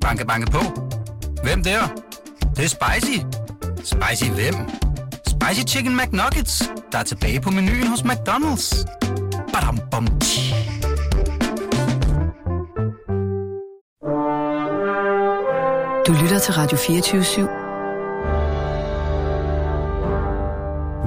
[0.00, 0.58] Banke, banke på.
[1.42, 1.80] Hvem der?
[2.40, 3.18] Det, det er spicy.
[3.76, 4.54] Spicy hvem?
[5.26, 8.84] Spicy Chicken McNuggets, der er tilbage på menuen hos McDonald's.
[9.52, 10.54] Badum, bom, tji.
[16.06, 17.40] Du lytter til Radio 24 /7.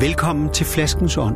[0.06, 1.36] Velkommen til Flaskens Ånd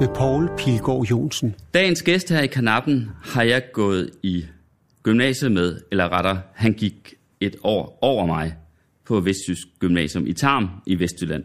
[0.00, 1.54] med Poul Pilgaard Jonsen.
[1.74, 4.44] Dagens gæst her i kanappen har jeg gået i
[5.02, 8.56] gymnasiet med, eller rettere, han gik et år over mig
[9.04, 11.44] på Vestjysk Gymnasium i Tarm i Vestjylland.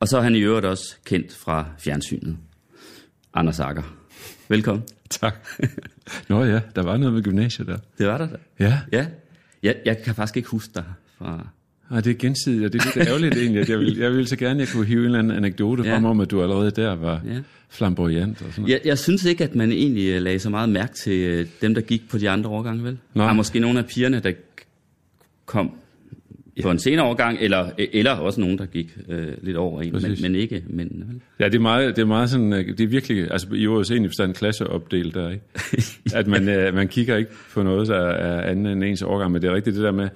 [0.00, 2.36] Og så er han i øvrigt også kendt fra fjernsynet.
[3.34, 3.82] Anders Akker.
[4.48, 4.84] Velkommen.
[5.10, 5.34] Tak.
[6.28, 7.78] Nå ja, der var noget med gymnasiet der.
[7.98, 8.36] Det var der da.
[8.58, 8.80] Ja.
[8.92, 9.06] Ja.
[9.62, 10.84] Jeg, jeg kan faktisk ikke huske dig
[11.18, 11.48] fra...
[11.90, 13.60] Ej, det er gensidigt, og det er lidt ærgerligt egentlig.
[13.62, 15.82] At jeg, vil, jeg vil så gerne, at jeg kunne hive en eller anden anekdote
[15.82, 15.94] Ja.
[15.94, 17.38] frem om, at du allerede der var Ja.
[17.70, 18.72] flamboyant og sådan noget.
[18.72, 21.74] Jeg, jeg synes ikke, at man egentlig øh, lagde så meget mærke til øh, dem,
[21.74, 22.98] der gik på de andre årgange, vel?
[23.14, 23.24] Nej.
[23.24, 24.32] Der er måske nogle af pigerne, der
[25.46, 25.70] kom
[26.62, 30.02] på en senere årgang, eller, eller også nogen, der gik øh, lidt over en, men,
[30.02, 30.22] Præcis.
[30.22, 31.20] men ikke mændene, vel?
[31.40, 33.90] Ja, det er meget, det er meget sådan, øh, det er virkelig, altså i ordets
[33.90, 35.44] egentlig forstand klasseopdelt der, ikke?
[36.18, 39.42] At man, øh, man kigger ikke på noget, der er andet end ens årgang, men
[39.42, 40.08] det er rigtigt det der med,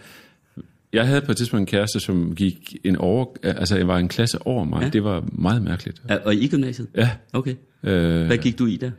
[0.95, 4.09] jeg havde på et tidspunkt en kæreste, som gik en over, altså jeg var en
[4.09, 4.83] klasse over mig.
[4.83, 4.89] Ja.
[4.89, 6.03] Det var meget mærkeligt.
[6.25, 6.89] Og i gymnasiet?
[6.97, 7.11] Ja.
[7.33, 7.55] Okay.
[7.83, 8.91] Øh, Hvad gik du i der?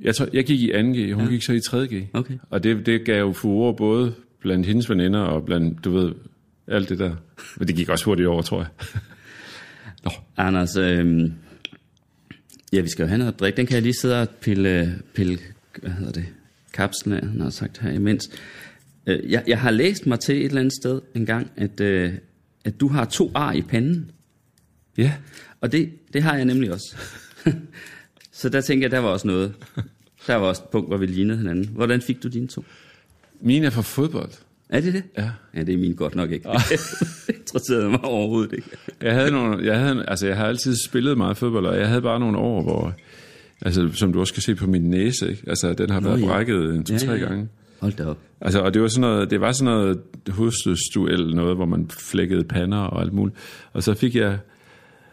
[0.00, 1.30] jeg, tror, jeg gik i 2G, hun ja.
[1.30, 2.04] gik så i 3G.
[2.12, 2.38] Okay.
[2.50, 6.12] Og det, det gav jo furore både blandt hendes veninder og blandt, du ved,
[6.68, 7.16] alt det der.
[7.56, 8.68] Men det gik også hurtigt over, tror jeg.
[10.04, 11.30] Nå, Anders, øh,
[12.72, 13.56] ja, vi skal jo have noget at drikke.
[13.56, 15.38] Den kan jeg lige sidde og pille, pille
[15.82, 16.26] hvad hedder det,
[16.72, 18.30] kapslen af, han har sagt her imens.
[19.06, 22.12] Øh, jeg, jeg har læst mig til et eller andet sted en gang, at, øh,
[22.64, 24.10] at du har to ar i panden.
[24.98, 25.12] ja.
[25.60, 26.96] Og det, det har jeg nemlig også.
[28.32, 29.54] Så der tænker jeg, der var også noget.
[30.26, 31.68] Der var også et punkt, hvor vi lignede hinanden.
[31.74, 32.64] Hvordan fik du dine to?
[33.40, 34.30] Mine er fra fodbold.
[34.68, 35.02] Er det det?
[35.18, 35.30] Ja.
[35.54, 36.48] Ja, det er min godt nok ikke.
[37.26, 38.68] det interesserede mig overhovedet ikke.
[39.02, 42.02] Jeg havde nogle, jeg havde, altså jeg har altid spillet meget fodbold, og jeg havde
[42.02, 42.94] bare nogle år, hvor,
[43.62, 45.42] altså som du også kan se på min næse, ikke?
[45.46, 46.26] altså den har været ja.
[46.26, 47.26] brækket en to-tre ja, ja.
[47.26, 47.48] gange.
[47.80, 48.18] Hold da op.
[48.40, 52.44] Altså, og det var sådan noget, det var sådan noget hovedstødsduel, noget, hvor man flækkede
[52.44, 53.38] pander og alt muligt.
[53.72, 54.38] Og så fik jeg,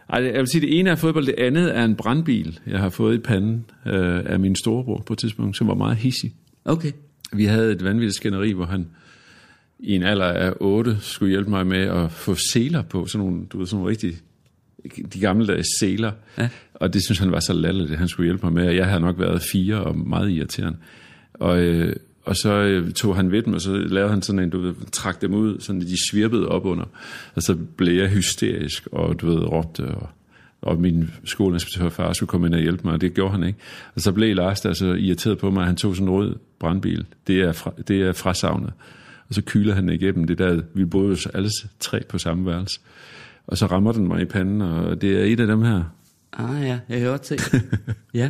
[0.09, 2.89] ej, jeg vil sige, det ene er fodbold, det andet er en brandbil, jeg har
[2.89, 6.33] fået i panden øh, af min storebror på et tidspunkt, som var meget hissig.
[6.65, 6.91] Okay.
[7.33, 8.87] Vi havde et vanvittigt skænderi, hvor han
[9.79, 13.45] i en alder af 8 skulle hjælpe mig med at få seler på, sådan nogle,
[13.45, 14.13] du ved, sådan nogle rigtig,
[15.13, 16.11] de gamle seler.
[16.37, 16.49] Ja.
[16.73, 18.87] Og det synes han var så latterligt, at han skulle hjælpe mig med, og jeg
[18.87, 20.77] havde nok været fire og meget irriterende.
[21.33, 24.49] Og, øh, og så øh, tog han ved dem, og så lavede han sådan en,
[24.49, 26.85] du ved, trak dem ud, sådan at de svirpede op under.
[27.35, 30.09] Og så blev jeg hysterisk, og du ved, råbte, og,
[30.61, 33.59] og min skoleinspektør far skulle komme ind og hjælpe mig, og det gjorde han ikke.
[33.95, 36.35] Og så blev Lars der så irriteret på mig, at han tog sådan en rød
[36.59, 37.05] brandbil.
[37.27, 38.73] Det er, fra, det er fra savnet.
[39.29, 42.79] Og så kyler han igennem det der, vi boede jo alle tre på samme værelse.
[43.47, 45.83] Og så rammer den mig i panden, og det er et af dem her.
[46.33, 47.39] Ah ja, jeg har hørt til.
[48.13, 48.29] ja,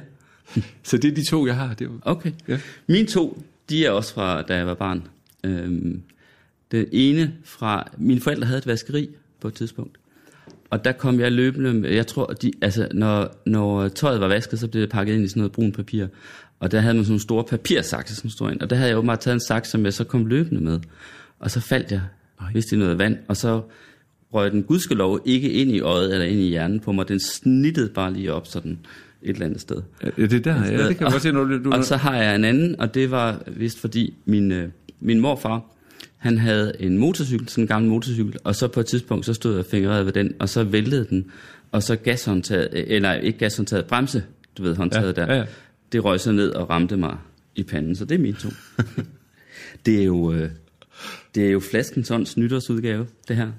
[0.84, 1.74] Så det er de to, jeg har.
[1.74, 2.32] Det er, okay.
[2.48, 2.60] Ja.
[2.88, 5.08] Mine to, de er også fra, da jeg var barn.
[5.44, 6.02] Øhm,
[6.72, 9.10] den ene fra, mine forældre havde et vaskeri
[9.42, 9.98] på et tidspunkt.
[10.70, 14.60] Og der kom jeg løbende, med- jeg tror, de, altså, når, når tøjet var vasket,
[14.60, 16.08] så blev det pakket ind i sådan noget brun papir.
[16.60, 18.62] Og der havde man sådan nogle store papirsakse, som stod ind.
[18.62, 20.80] Og der havde jeg åbenbart taget en saks, som jeg så kom løbende med.
[21.40, 22.02] Og så faldt jeg,
[22.52, 23.18] hvis det noget vand.
[23.28, 23.62] Og så
[24.34, 27.08] røg den gudskelov ikke ind i øjet eller ind i hjernen på mig.
[27.08, 28.80] Den snittede bare lige op sådan
[29.24, 29.82] et eller andet sted.
[30.04, 31.72] ja, det er der, ja, det kan jeg godt se, når du...
[31.72, 34.70] Og så har jeg en anden, og det var vist fordi min, øh,
[35.00, 35.62] min morfar,
[36.18, 39.56] han havde en motorcykel, sådan en gammel motorcykel, og så på et tidspunkt, så stod
[39.56, 41.32] jeg fingreret ved den, og så væltede den,
[41.72, 44.24] og så gashåndtaget, øh, eller ikke gashåndtaget, bremse,
[44.58, 45.46] du ved, håndtaget Ja, der, ja, ja.
[45.92, 47.18] det røg så ned og ramte mig
[47.56, 48.50] i panden, så det er mine to.
[49.86, 50.50] det er jo, øh,
[51.36, 53.52] det er jo flaskens nytårsudgave, det her.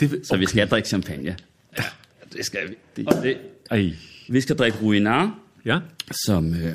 [0.00, 1.36] det, Så vi skal drikke champagne.
[1.78, 1.84] Ja,
[2.32, 2.74] det skal vi.
[2.96, 3.36] Det, det.
[3.70, 3.92] Ej.
[4.32, 5.78] Vi skal drikke Ruinar, Ja,
[6.24, 6.72] som øh,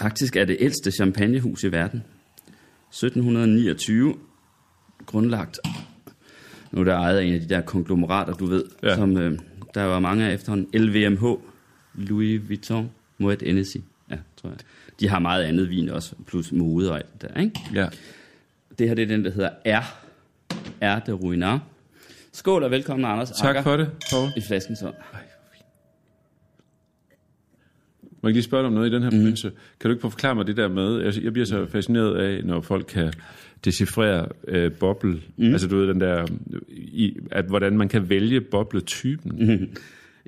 [0.00, 2.02] faktisk er det ældste champagnehus i verden.
[2.90, 4.14] 1729,
[5.06, 5.58] grundlagt.
[6.70, 8.96] Nu er der ejet af en af de der konglomerater, du ved, ja.
[8.96, 9.38] Som øh,
[9.74, 10.82] der var mange af efterhånden.
[10.82, 11.24] LVMH,
[11.94, 13.76] Louis Vuitton, Moet Hennessy,
[14.10, 14.58] ja, tror jeg.
[15.00, 17.60] De har meget andet vin også, plus mode og alt det der, ikke?
[17.74, 17.88] ja.
[18.78, 19.84] Det her det er den, der hedder R.
[20.82, 21.62] R de Ruinar.
[22.32, 24.28] Skål og velkommen, Anders Tak Akker, for det, Poul.
[24.36, 24.94] i flaskens hånd.
[28.22, 29.50] Må jeg lige spørge dig om noget i den her forbindelse?
[29.80, 32.16] Kan du ikke prøve at forklare mig det der med, jeg, jeg bliver så fascineret
[32.16, 33.12] af, når folk kan
[33.64, 35.52] decifrere øh, boble, mm.
[35.52, 36.26] altså du ved den der,
[36.76, 39.46] i, at hvordan man kan vælge bobletypen.
[39.46, 39.76] Mm.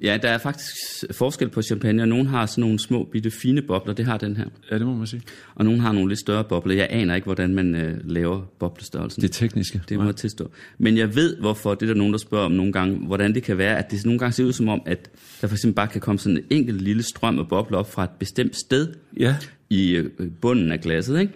[0.03, 0.75] Ja, der er faktisk
[1.13, 4.37] forskel på champagne, og nogen har sådan nogle små, bitte, fine bobler, det har den
[4.37, 4.45] her.
[4.71, 5.23] Ja, det må man sige.
[5.55, 6.75] Og nogen har nogle lidt større bobler.
[6.75, 9.23] Jeg aner ikke, hvordan man øh, laver boblestørrelsen.
[9.23, 9.83] Det tekniske.
[9.89, 10.51] Det må jeg tilstå.
[10.79, 13.43] Men jeg ved, hvorfor det er der nogen, der spørger om nogle gange, hvordan det
[13.43, 15.11] kan være, at det nogle gange ser ud som om, at
[15.41, 18.05] der for eksempel bare kan komme sådan en enkelt lille strøm af bobler op fra
[18.05, 19.37] et bestemt sted Ja,
[19.71, 20.11] i øh,
[20.41, 21.33] bunden af glasset, ikke?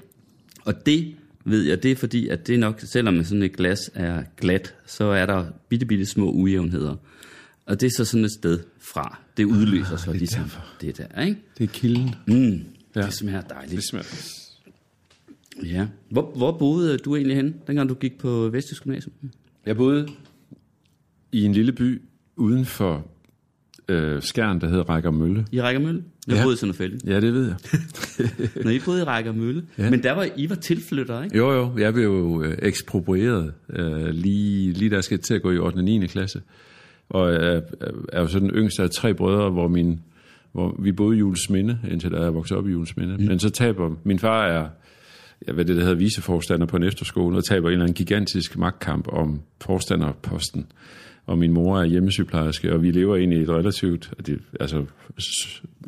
[0.64, 1.14] Og det
[1.44, 5.04] ved jeg, det er fordi, at det nok, selvom sådan et glas er glat, så
[5.04, 6.96] er der bitte, bitte små ujævnheder.
[7.66, 9.18] Og det er så sådan et sted fra.
[9.36, 10.64] Det udløser så ligesom derfor.
[10.80, 11.40] det der, ikke?
[11.58, 12.14] det er kilden.
[12.26, 12.64] Mm,
[12.96, 13.02] Ja.
[13.02, 13.76] Det smager dejligt.
[13.76, 14.06] Det smager.
[15.64, 15.86] Ja.
[16.10, 19.12] Hvor, hvor boede du egentlig henne, dengang du gik på Vestjysk Gymnasium?
[19.66, 20.08] Jeg boede
[21.32, 22.02] i en lille by
[22.36, 23.06] uden for
[23.88, 25.46] øh, Skjern, der hedder Rækkermølle.
[25.52, 26.04] I Rækkermølle?
[26.26, 26.42] Jeg Ja.
[26.42, 26.98] boede i Sønderfælde.
[27.12, 27.56] Ja, det ved jeg.
[28.64, 29.66] Når I boede i Rækkermølle.
[29.78, 29.90] Ja.
[29.90, 31.36] Men der var I var tilflyttere, ikke?
[31.36, 35.42] Jo, jo, jeg blev jo øh, eksproprieret øh, lige, lige da jeg skal til at
[35.42, 35.76] gå i 8.
[35.76, 36.06] og 9.
[36.06, 36.42] klasse.
[37.08, 37.60] Og er,
[38.12, 40.00] er jo så den yngste af tre brødre, hvor, min,
[40.52, 43.16] hvor vi boede i Julesminde, indtil da jeg voksede op i Julesminde.
[43.16, 43.24] Mm.
[43.24, 44.68] Men så taber, min far er,
[45.46, 48.58] jeg ved det, der hedder viceforstander på en efterskole, og taber en eller anden gigantisk
[48.58, 50.66] magtkamp om forstanderposten.
[51.26, 54.84] Og min mor er hjemmesygeplejerske, og vi lever egentlig et relativt, det, altså,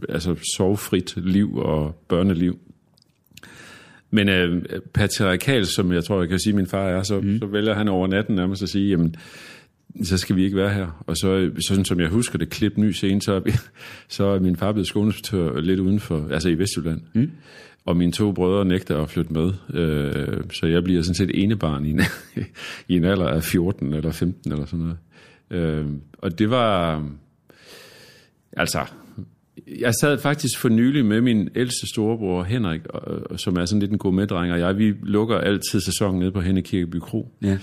[0.09, 2.59] altså sorgfrit liv og børneliv.
[4.11, 4.63] Men øh,
[4.95, 7.39] patriarkal, som jeg tror, jeg kan sige, min far er, så, mm.
[7.39, 9.15] så vælger han over natten nærmest at sige, jamen,
[10.05, 11.05] så skal vi ikke være her.
[11.07, 13.41] Og så, sådan som jeg husker det, klip ny scene, så er,
[14.09, 17.01] så er min far blevet skoleinspektør lidt udenfor, altså i Vestjylland.
[17.13, 17.31] Mm.
[17.85, 21.85] Og mine to brødre nægter at flytte med, øh, så jeg bliver sådan set enebarn
[21.85, 22.01] i en,
[22.89, 24.99] i en alder af 14 eller 15 eller sådan noget.
[25.51, 25.87] Øh,
[26.19, 27.03] og det var,
[28.57, 28.81] altså,
[29.81, 32.81] jeg sad faktisk for nylig med min ældste storebror Henrik,
[33.37, 36.63] som er sådan lidt en gourmetdreng, og jeg, vi lukker altid sæsonen nede på Henne
[36.63, 37.59] Kirkeby Kro, Ja.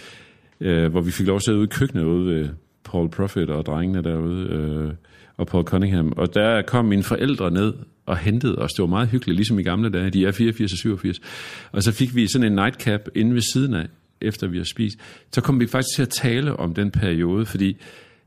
[0.64, 2.50] Øh, hvor vi fik lov til at sidde ude i køkkenet ude ved
[2.84, 4.94] Paul Profit og drengene derude, øh,
[5.38, 6.14] og Paul Cunningham.
[6.18, 7.74] Og der kom mine forældre ned
[8.06, 8.74] og hentede os.
[8.74, 10.10] Det var meget hyggeligt, ligesom i gamle dage.
[10.10, 11.20] De er 84 og 87.
[11.72, 13.88] Og så fik vi sådan en nightcap inde ved siden af,
[14.22, 14.98] efter vi har spist.
[15.32, 17.78] Så kom vi faktisk til at tale om den periode, fordi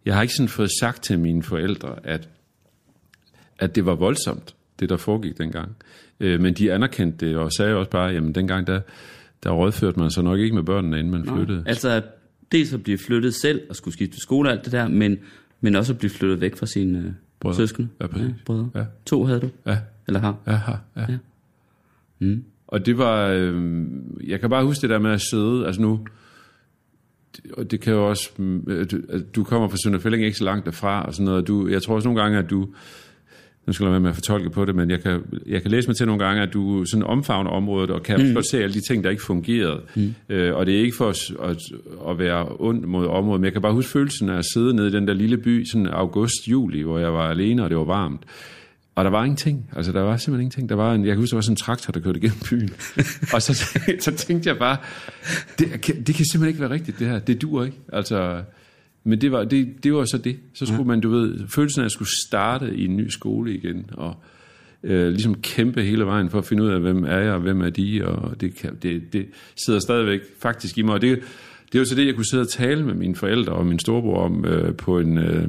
[0.05, 2.29] jeg har ikke sådan fået sagt til mine forældre, at
[3.59, 5.77] at det var voldsomt, det der foregik dengang.
[6.21, 8.81] Øh, men de anerkendte det og sagde også bare, jamen dengang der,
[9.43, 11.65] der rådførte man sig nok ikke med børnene, inden man flyttede.
[11.67, 12.03] Altså,
[12.53, 15.19] dels at blive flyttet selv og skulle skifte skole og alt det der, men,
[15.61, 17.57] men også at blive flyttet væk fra sine øh, Brødre.
[17.57, 17.89] søskende.
[18.01, 18.31] Ja, præcis.
[18.45, 18.71] brødre.
[18.75, 18.85] Ja.
[19.07, 20.37] To havde du, Ja, eller har?
[20.47, 20.77] ja, ja.
[20.97, 21.07] ja.
[21.13, 21.19] Ja.
[22.19, 22.45] Mm.
[22.67, 23.85] Og det var, øh,
[24.27, 26.01] jeg kan bare huske det der med at sidde, altså nu,
[27.53, 28.31] og det kan jo også,
[28.67, 29.01] øh, du,
[29.37, 32.09] du kommer fra Sønderfælling ikke så langt derfra, og sådan noget, du, jeg tror også
[32.09, 32.69] nogle gange, at du,
[33.67, 35.89] nu skal jeg være med at fortolke på det, men jeg kan, jeg kan læse
[35.89, 38.43] mig til nogle gange, at du sådan omfavner området, og kan mm.
[38.43, 39.81] se alle de ting, der ikke fungerede.
[39.95, 40.15] Mm.
[40.29, 41.57] Øh, og det er ikke for at, at,
[42.11, 44.89] at være ond mod området, men jeg kan bare huske følelsen af at sidde nede
[44.89, 48.21] i den der lille by, sådan august-juli, hvor jeg var alene, og det var varmt.
[48.95, 49.71] Og der var ingenting.
[49.77, 50.69] Altså, der var simpelthen ingenting.
[50.69, 52.71] Der var en, jeg kan huske, der var sådan en traktor, der kørte igennem byen.
[53.35, 54.77] og så, så tænkte jeg bare,
[55.59, 57.19] det, kan- det kan simpelthen ikke være rigtigt, det her.
[57.19, 57.77] Det dur ikke.
[57.93, 58.43] Altså,
[59.07, 60.37] men det var, det, det var så det.
[60.55, 60.87] Så skulle ja.
[60.87, 64.15] man, du ved, følelsen af at skulle starte i en ny skole igen, og
[64.83, 67.61] øh, ligesom kæmpe hele vejen for at finde ud af, hvem er jeg, og hvem
[67.61, 69.27] er de, og det, kan, det, det
[69.67, 70.95] sidder stadigvæk faktisk i mig.
[70.95, 71.19] Og det,
[71.73, 74.25] det var så det, jeg kunne sidde og tale med mine forældre og min storebror
[74.25, 75.19] om øh, på en...
[75.19, 75.49] Øh,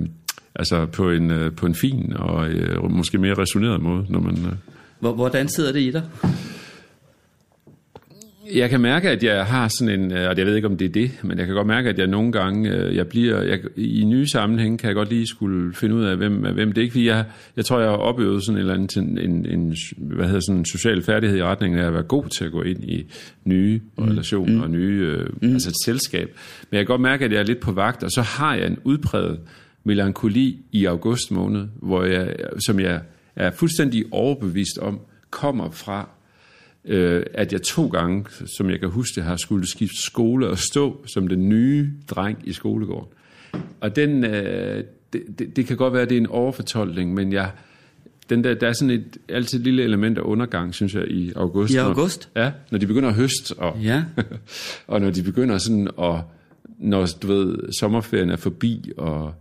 [0.59, 4.33] Altså på en, øh, på en fin og øh, måske mere resoneret måde, når man...
[4.33, 4.53] Øh.
[4.99, 6.03] Hvor, hvordan sidder det i dig?
[8.53, 10.85] Jeg kan mærke, at jeg har sådan en, øh, og jeg ved ikke, om det
[10.85, 13.59] er det, men jeg kan godt mærke, at jeg nogle gange, øh, jeg bliver, jeg,
[13.75, 16.81] i nye sammenhæng kan jeg godt lige skulle finde ud af, hvem, hvem det er.
[16.81, 17.25] Ikke fordi jeg,
[17.55, 20.65] jeg tror, jeg har opøvet sådan en eller anden, en, en, hvad hedder sådan en
[20.65, 23.05] social færdighed i retning af at være god til at gå ind i
[23.45, 24.03] nye mm.
[24.03, 24.61] relationer mm.
[24.61, 25.53] og nye, øh, mm.
[25.53, 26.27] altså et selskab.
[26.69, 28.67] Men jeg kan godt mærke, at jeg er lidt på vagt, og så har jeg
[28.67, 29.39] en udpræget
[29.83, 32.35] melankoli i august måned, hvor jeg,
[32.65, 33.01] som jeg
[33.35, 34.99] er fuldstændig overbevist om,
[35.29, 36.09] kommer fra
[36.87, 40.57] øh, at jeg to gange, som jeg kan huske det, har skulle skifte skole og
[40.57, 43.09] stå som den nye dreng i skolegården.
[43.81, 47.33] Og den, øh, det, det, det kan godt være, at det er en overfortolkning, men
[47.33, 47.51] jeg,
[48.29, 51.31] den der, der er sådan et altid et lille element af undergang, synes jeg, i
[51.35, 51.73] august.
[51.73, 52.29] I Når- august?
[52.35, 54.03] Ja, når de begynder at høste, og, Ja.
[54.87, 56.15] og når de begynder sådan at,
[56.79, 59.33] når du ved, sommerferien er forbi, og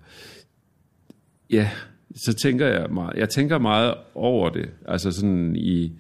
[1.51, 1.71] ja,
[2.17, 5.93] så tænker jeg meget, jeg tænker meget over det, altså sådan i,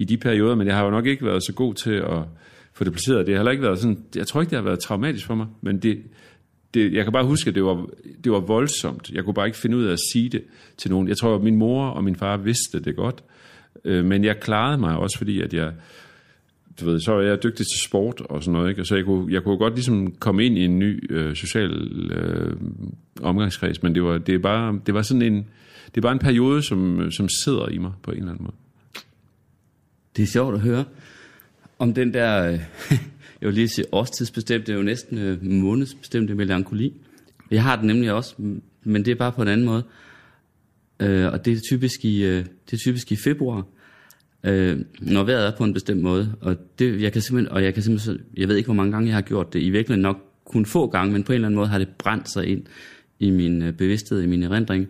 [0.00, 2.18] i de perioder, men jeg har jo nok ikke været så god til at
[2.72, 3.26] få det placeret.
[3.26, 5.46] Det har heller ikke været sådan, jeg tror ikke, det har været traumatisk for mig,
[5.60, 6.02] men det,
[6.74, 7.86] det, jeg kan bare huske, at det var,
[8.24, 9.10] det var voldsomt.
[9.10, 10.42] Jeg kunne bare ikke finde ud af at sige det
[10.76, 11.08] til nogen.
[11.08, 13.24] Jeg tror, at min mor og min far vidste det godt,
[13.84, 15.72] øh, men jeg klarede mig også, fordi at jeg
[16.80, 18.82] du ved, så var jeg dygtig til sport og sådan noget, ikke?
[18.82, 21.72] Og så jeg kunne, jeg kunne godt ligesom komme ind i en ny øh, social
[22.12, 22.56] øh,
[23.22, 25.34] omgangskreds, men det var, det, er bare, det var sådan en,
[25.86, 28.56] det er bare en periode, som, som sidder i mig på en eller anden måde.
[30.16, 30.84] Det er sjovt at høre
[31.78, 32.52] om den der, øh,
[33.40, 36.92] jeg vil lige sige årstidsbestemt, det er jo næsten øh, månedsbestemte melankoli.
[37.50, 38.34] Jeg har den nemlig også,
[38.84, 39.82] men det er bare på en anden måde.
[41.00, 43.66] Øh, og det er typisk i, øh, det er typisk i februar,
[44.44, 46.34] øh, når vejret er på en bestemt måde.
[46.40, 49.08] Og, det, jeg kan simpelthen, og jeg kan simpelthen, jeg ved ikke, hvor mange gange
[49.08, 49.62] jeg har gjort det.
[49.62, 52.30] I virkeligheden nok kun få gange, men på en eller anden måde har det brændt
[52.30, 52.62] sig ind
[53.18, 54.88] i min øh, bevidsthed, i min erindring.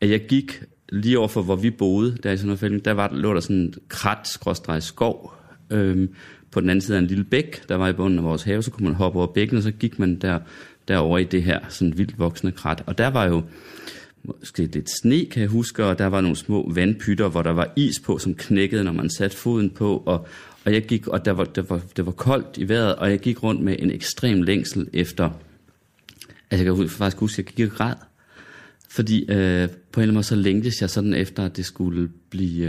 [0.00, 3.40] At jeg gik lige overfor, hvor vi boede, der i sådan der var, lå der
[3.40, 4.26] sådan en krat
[4.82, 5.34] skov,
[5.70, 6.14] øhm,
[6.50, 8.62] på den anden side af en lille bæk, der var i bunden af vores have,
[8.62, 10.38] så kunne man hoppe over bækken, og så gik man der,
[10.88, 12.82] derover i det her sådan vildt voksende krat.
[12.86, 13.42] Og der var jo
[14.24, 17.72] måske lidt sne, kan jeg huske, og der var nogle små vandpytter, hvor der var
[17.76, 20.26] is på, som knækkede, når man satte foden på, og,
[20.64, 23.18] og jeg gik, og der var, der var, det var koldt i vejret, og jeg
[23.18, 25.30] gik rundt med en ekstrem længsel efter,
[26.50, 27.94] altså jeg kan faktisk huske, at jeg gik og græd,
[28.92, 29.68] fordi øh, på en eller
[30.02, 32.66] anden måde så længtes jeg sådan efter, at det skulle blive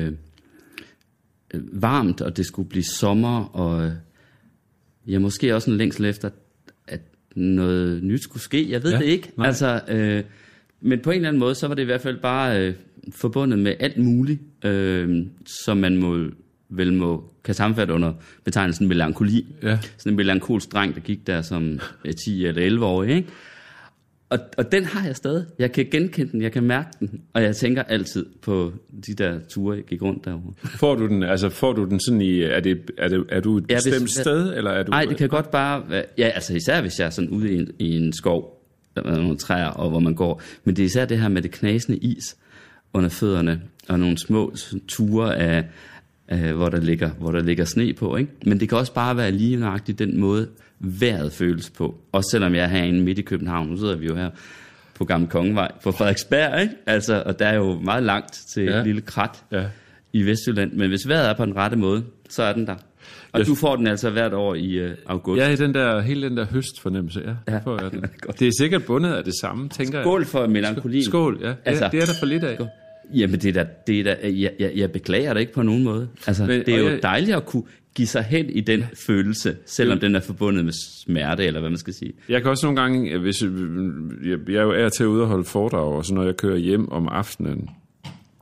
[1.54, 3.92] øh, varmt, og det skulle blive sommer, og øh,
[5.08, 6.30] ja, måske også en længsel efter,
[6.88, 7.02] at
[7.36, 8.72] noget nyt skulle ske.
[8.72, 9.32] Jeg ved ja, det ikke.
[9.38, 9.48] Nej.
[9.48, 10.24] Altså, øh,
[10.82, 12.74] men på en eller anden måde, så var det i hvert fald bare øh,
[13.12, 15.26] forbundet med alt muligt, øh,
[15.64, 16.26] som man må,
[16.70, 18.14] vel må, kan sammenfatte under
[18.44, 19.46] betegnelsen melankoli.
[19.64, 19.80] Ja.
[19.98, 21.80] Sådan en melankolsk dreng, der gik der som
[22.26, 23.28] 10 eller 11 år, ikke?
[24.34, 25.46] Og, og den har jeg stadig.
[25.60, 28.74] Jeg kan genkende den, jeg kan mærke den, og jeg tænker altid på
[29.08, 30.54] de der ture, jeg gik rundt derovre.
[30.58, 33.58] Får du den, altså får du den sådan i, er, det, er, det, er du
[33.58, 34.90] et ja, bestemt hvis, sted, eller er du...
[34.90, 37.58] Nej, det kan godt bare være, ja, altså især hvis jeg er sådan ude i
[37.58, 38.64] en, i en skov,
[38.96, 40.42] der er nogle træer, og hvor man går.
[40.64, 42.38] Men det er især det her med det knasende is
[42.94, 44.56] under fødderne, og nogle små
[44.88, 45.66] ture af,
[46.28, 48.16] af hvor, der ligger, hvor der ligger sne på.
[48.16, 48.32] Ikke?
[48.46, 50.48] Men det kan også bare være lige nøjagtigt den måde,
[50.84, 51.96] vejret føles på.
[52.12, 53.68] Også selvom jeg er herinde midt i København.
[53.68, 54.30] Nu sidder vi jo her
[54.96, 56.74] på Gamle Kongevej på Frederiksberg, ikke?
[56.86, 58.78] Altså, og der er jo meget langt til ja.
[58.78, 59.66] et lille krat ja.
[60.14, 60.74] i Vestjylland.
[60.74, 62.76] Men hvis vejret er på den rette måde, så er den der.
[63.32, 63.48] Og jeg...
[63.48, 65.42] du får den altså hvert år i uh, august.
[65.42, 67.54] Ja, i den der, hele den der høstfornemmelse, ja.
[67.54, 67.58] ja.
[67.58, 68.06] Får jeg den.
[68.40, 70.28] det er sikkert bundet af det samme, tænker Skål jeg.
[70.28, 71.04] Skål for melankolien.
[71.04, 71.54] Skål, ja.
[71.66, 72.56] Altså, det er der for lidt af.
[72.56, 72.68] Skål.
[73.14, 75.84] Jamen, det er da, det er da, jeg, jeg, jeg beklager det ikke på nogen
[75.84, 76.08] måde.
[76.28, 77.64] Altså, Men, det er jo jeg, dejligt at kunne
[77.96, 80.74] give sig hen i den følelse, selvom den er forbundet med
[81.06, 82.14] smerte, eller hvad man skal sige.
[82.30, 83.42] Jeg kan også nogle gange, hvis
[84.26, 86.38] jeg, jeg er jo er til at ude og holde foredrag, og så når jeg
[86.38, 87.70] kører hjem om aftenen,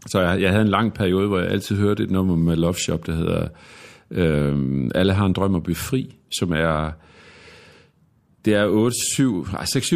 [0.07, 2.75] så jeg, jeg havde en lang periode, hvor jeg altid hørte et nummer med Love
[2.75, 3.47] Shop, der hedder
[4.11, 6.91] øh, Alle har en drøm at blive fri, som er
[8.45, 8.89] det er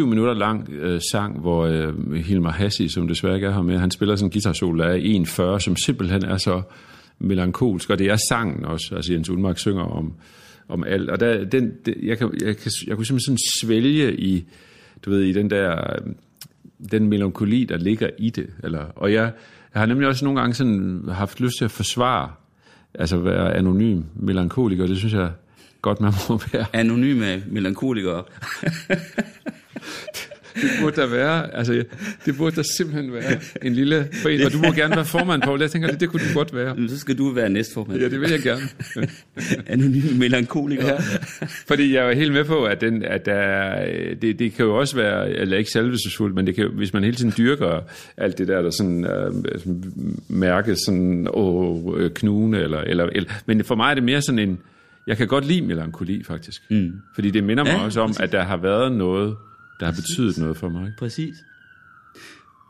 [0.00, 3.90] minutter lang øh, sang, hvor øh, Hilmar Hassi, som desværre ikke er her med, han
[3.90, 6.62] spiller sådan en guitarsolo af 1.40, som simpelthen er så
[7.18, 8.94] melankolsk, og det er sangen også.
[8.96, 10.12] Altså Jens Ulmark synger om,
[10.68, 11.10] om alt.
[11.10, 14.44] Og der, den, det, jeg, kan, jeg, kan, jeg kunne simpelthen sådan svælge i,
[15.04, 15.96] du ved, i den der,
[16.90, 18.46] den melankoli, der ligger i det.
[18.64, 19.32] Eller, og jeg,
[19.74, 22.30] jeg har nemlig også nogle gange sådan haft lyst til at forsvare,
[22.94, 25.30] altså være anonym melankoliker, det synes jeg
[25.82, 26.66] godt, man må være.
[26.72, 28.24] Anonyme melankolikere.
[30.62, 31.84] det burde der være, altså,
[32.26, 34.46] det burde der simpelthen være en lille forening.
[34.46, 35.60] Og du må gerne være formand, Poul.
[35.60, 36.88] Jeg tænker, det, det kunne du godt være.
[36.88, 38.00] Så skal du være næstformand.
[38.00, 38.62] Ja, det vil jeg gerne.
[39.66, 40.86] Anonym melankoliker.
[40.86, 40.98] Ja.
[41.68, 44.96] Fordi jeg er helt med på, at, den, at der, det, det kan jo også
[44.96, 47.80] være, eller ikke selvbesøgsfuldt, men det kan, hvis man hele tiden dyrker
[48.16, 49.32] alt det der, der sådan, øh,
[50.28, 54.38] mærkes sådan, åh, øh, knune, eller, eller, eller, men for mig er det mere sådan
[54.38, 54.58] en,
[55.06, 56.62] jeg kan godt lide melankoli, faktisk.
[56.70, 56.92] Mm.
[57.14, 58.20] Fordi det minder mig ja, også om, præcis.
[58.20, 59.36] at der har været noget,
[59.80, 60.06] der har Præcis.
[60.06, 60.92] betydet noget for mig.
[60.98, 61.34] Præcis.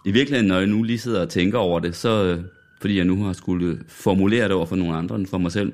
[0.06, 2.44] I virkeligheden, når jeg nu lige sidder og tænker over det, så øh,
[2.80, 5.72] fordi jeg nu har skulle formulere det over for nogle andre end for mig selv,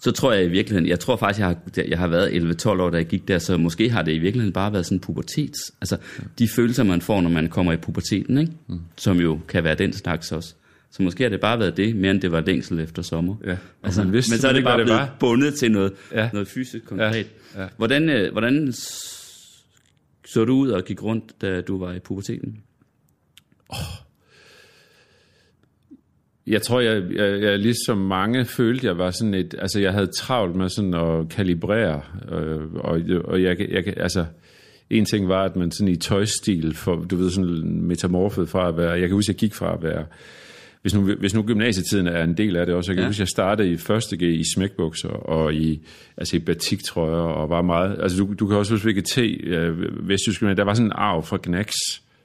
[0.00, 1.56] så tror jeg i virkeligheden, jeg tror faktisk, jeg har,
[1.88, 2.28] jeg har været
[2.66, 5.00] 11-12 år, da jeg gik der, så måske har det i virkeligheden bare været sådan
[5.00, 5.58] pubertets.
[5.80, 6.24] Altså ja.
[6.38, 8.52] de følelser, man får, når man kommer i puberteten, ikke?
[8.66, 8.80] Mm.
[8.96, 10.54] som jo kan være den slags også.
[10.90, 13.36] Så måske har det bare været det, mere end det var længsel efter sommer.
[13.46, 15.16] Ja, altså, men så er det bare det blevet var.
[15.20, 16.30] bundet til noget, ja.
[16.32, 17.26] noget fysisk konkret.
[17.54, 17.62] Ja.
[17.62, 17.68] Ja.
[17.76, 18.72] Hvordan, øh, hvordan
[20.28, 22.62] så du ud og gik rundt, da du var i puberteten?
[23.68, 23.76] Oh.
[26.46, 30.06] Jeg tror, jeg, jeg, jeg ligesom mange følte, jeg var sådan et, altså jeg havde
[30.06, 34.26] travlt med sådan at kalibrere, øh, og, og jeg, jeg, altså,
[34.90, 38.76] en ting var, at man sådan i tøjstil, for, du ved, sådan metamorfet fra at
[38.76, 40.06] være, jeg kan huske, jeg gik fra at være
[40.88, 43.08] hvis nu, hvis nu gymnasietiden er en del af det også, jeg kan ja.
[43.08, 45.80] huske, jeg startede i første G i smækbukser og i,
[46.16, 50.08] altså i batiktrøjer og var meget, altså du, du kan også huske, hvilket T, øh,
[50.08, 51.70] Vestjysk, der var sådan en arv fra Gnax,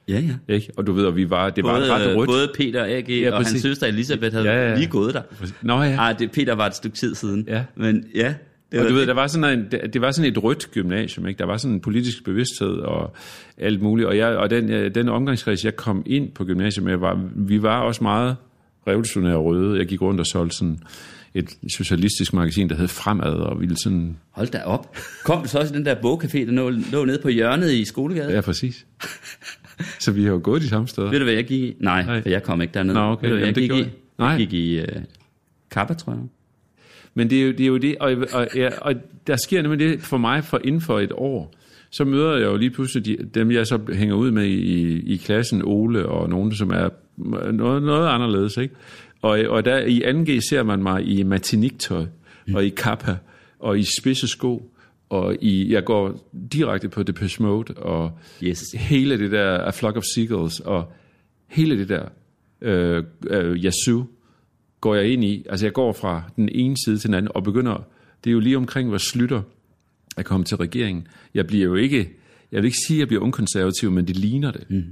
[0.08, 0.54] Ja, ja.
[0.54, 0.72] Ikke?
[0.76, 2.28] Og du ved, og vi var, det var ret Både, rødt.
[2.28, 3.10] både Peter A.G.
[3.10, 5.22] Ja, og hans søster Elisabeth havde Ja, ja, lige gået der.
[5.62, 5.94] Nå ja.
[5.94, 7.44] Ej, det, Peter var et stykke tid siden.
[7.48, 7.62] Ja.
[7.76, 8.34] Men ja,
[8.72, 11.26] det Og var du ved, der var sådan en, det var sådan et rødt gymnasium,
[11.26, 11.38] ikke?
[11.38, 13.16] Der var sådan en politisk bevidsthed og
[13.58, 14.08] alt muligt.
[14.08, 17.62] Og, jeg, og den, øh, den omgangskreds, jeg kom ind på gymnasiet med, var, vi
[17.62, 18.36] var også meget
[18.86, 19.78] revolutionære røde.
[19.78, 20.78] Jeg gik rundt og solgte sådan
[21.34, 24.16] et socialistisk magasin, der hed Fremad, og ville sådan...
[24.30, 24.96] Hold da op.
[25.24, 27.84] Kom du så også i den der bogcafé, der lå, lå nede på hjørnet i
[27.84, 28.32] Skolegade?
[28.32, 28.86] Ja, præcis.
[29.98, 31.10] Så vi har jo gået de samme steder.
[31.10, 31.76] Ved du, hvad jeg gik i?
[31.80, 32.22] Nej, Nej.
[32.22, 32.94] For jeg kom ikke derned.
[32.94, 33.22] Nå, okay.
[33.22, 33.90] Ved du, hvad Jamen, jeg gik i?
[34.18, 34.28] Nej.
[34.28, 34.86] Jeg gik i uh,
[35.70, 36.22] Kappa, tror jeg.
[37.14, 38.94] Men det er jo det, er jo det og, og, ja, og
[39.26, 41.54] der sker nemlig det for mig for inden for et år.
[41.90, 45.16] Så møder jeg jo lige pludselig de, dem, jeg så hænger ud med i, i
[45.16, 48.56] klassen, Ole og nogen, som er noget, noget anderledes.
[48.56, 48.74] Ikke?
[49.22, 52.06] Og, og der i 2G ser man mig i matiniktøj,
[52.54, 53.16] og i kappa,
[53.58, 54.70] og i spidse sko,
[55.08, 58.62] og i, jeg går direkte på Depeche Mode, og Yes.
[58.74, 60.92] hele det der A Flock of Seagulls, og
[61.46, 62.08] hele det der
[62.60, 64.02] øh, øh, Yasu,
[64.80, 65.46] går jeg ind i.
[65.50, 67.86] Altså jeg går fra den ene side til den anden, og begynder,
[68.24, 69.42] det er jo lige omkring, hvor slutter
[70.16, 71.06] at komme til regeringen.
[71.34, 72.10] Jeg bliver jo ikke,
[72.52, 74.64] jeg vil ikke sige, at jeg bliver unkonservativ, men det ligner det.
[74.70, 74.84] Mm.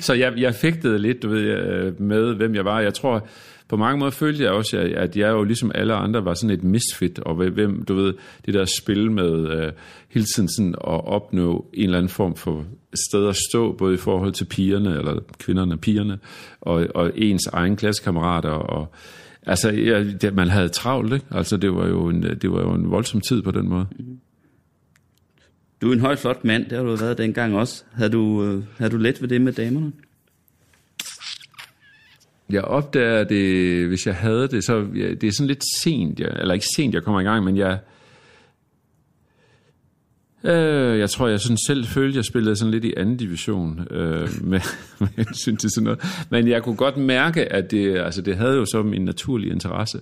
[0.00, 2.80] Så jeg, jeg fægtede lidt du ved, øh, med, hvem jeg var.
[2.80, 3.26] Jeg tror,
[3.68, 6.64] på mange måder følte jeg også, at- jeg jo ligesom alle andre var sådan et
[6.64, 8.14] misfit, og hvem, du ved,
[8.46, 9.72] det der spil med øh,
[10.08, 12.64] hele tiden sådan at opnå en eller anden form for
[13.08, 16.18] sted at stå, både i forhold til pigerne, eller kvinderne, pigerne,
[16.60, 18.92] og, og ens egen klassekammerater, og
[19.46, 21.26] altså, jeg, det, man havde travlt, ikke?
[21.30, 23.86] Altså, det var, jo en, det var jo en voldsom tid på den måde.
[23.98, 24.18] Mm-hmm.
[25.82, 26.64] Du er en høj, flot mand.
[26.64, 27.84] Det har du været dengang også.
[27.92, 29.92] Havde du, øh, havde du let ved det med damerne?
[32.50, 36.28] Jeg opdager det, hvis jeg havde det, så ja, det er sådan lidt sent, jeg,
[36.40, 37.78] eller ikke sent, jeg kommer i gang, men jeg,
[40.44, 44.28] øh, jeg tror, jeg sådan selv følte, jeg spillede sådan lidt i anden division øh,
[44.42, 44.60] med,
[45.00, 46.26] med hensyn til sådan noget.
[46.30, 50.00] Men jeg kunne godt mærke, at det, altså det havde jo så min naturlige interesse,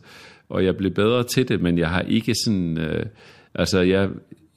[0.49, 3.07] og jeg blev bedre til det, men jeg har ikke sådan, øh,
[3.55, 4.09] altså jeg,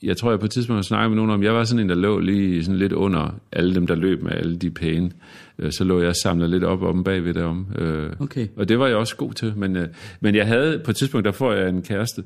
[0.03, 1.89] jeg tror, jeg på et tidspunkt har snakket med nogen om, jeg var sådan en,
[1.89, 5.11] der lå lige sådan lidt under alle dem, der løb med alle de pæne.
[5.59, 7.67] Øh, Så lå jeg og samlede lidt op om bagved derom.
[7.77, 8.47] Øh, Okay.
[8.55, 9.53] Og det var jeg også god til.
[9.55, 9.87] Men, øh,
[10.21, 12.23] men jeg havde på et tidspunkt, der får jeg en kæreste,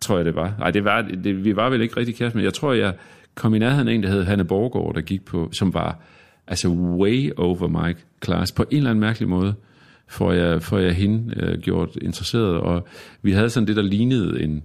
[0.00, 0.54] tror jeg det var.
[0.58, 2.94] Nej, det var, det, vi var vel ikke rigtig kæreste, men jeg tror, jeg
[3.34, 5.98] kom i nærheden af en, der hed Hanne Borgård, der gik på, som var
[6.46, 9.54] altså way over my class, på en eller anden mærkelig måde
[10.08, 12.86] får jeg, får jeg hende øh, gjort interesseret, og
[13.22, 14.62] vi havde sådan det, der lignede en,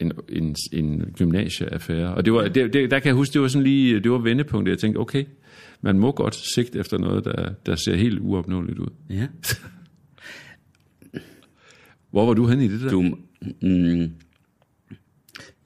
[0.00, 2.14] en, en, en gymnasieaffære.
[2.14, 4.18] Og det var, det, det, der kan jeg huske, det var sådan lige, det var
[4.18, 4.70] vendepunktet.
[4.70, 5.24] Jeg tænkte, okay,
[5.80, 8.88] man må godt sigte efter noget, der, der ser helt uopnåeligt ud.
[9.10, 9.26] Ja.
[12.10, 12.90] Hvor var du henne i det der?
[12.90, 13.02] Du,
[13.62, 14.12] mm,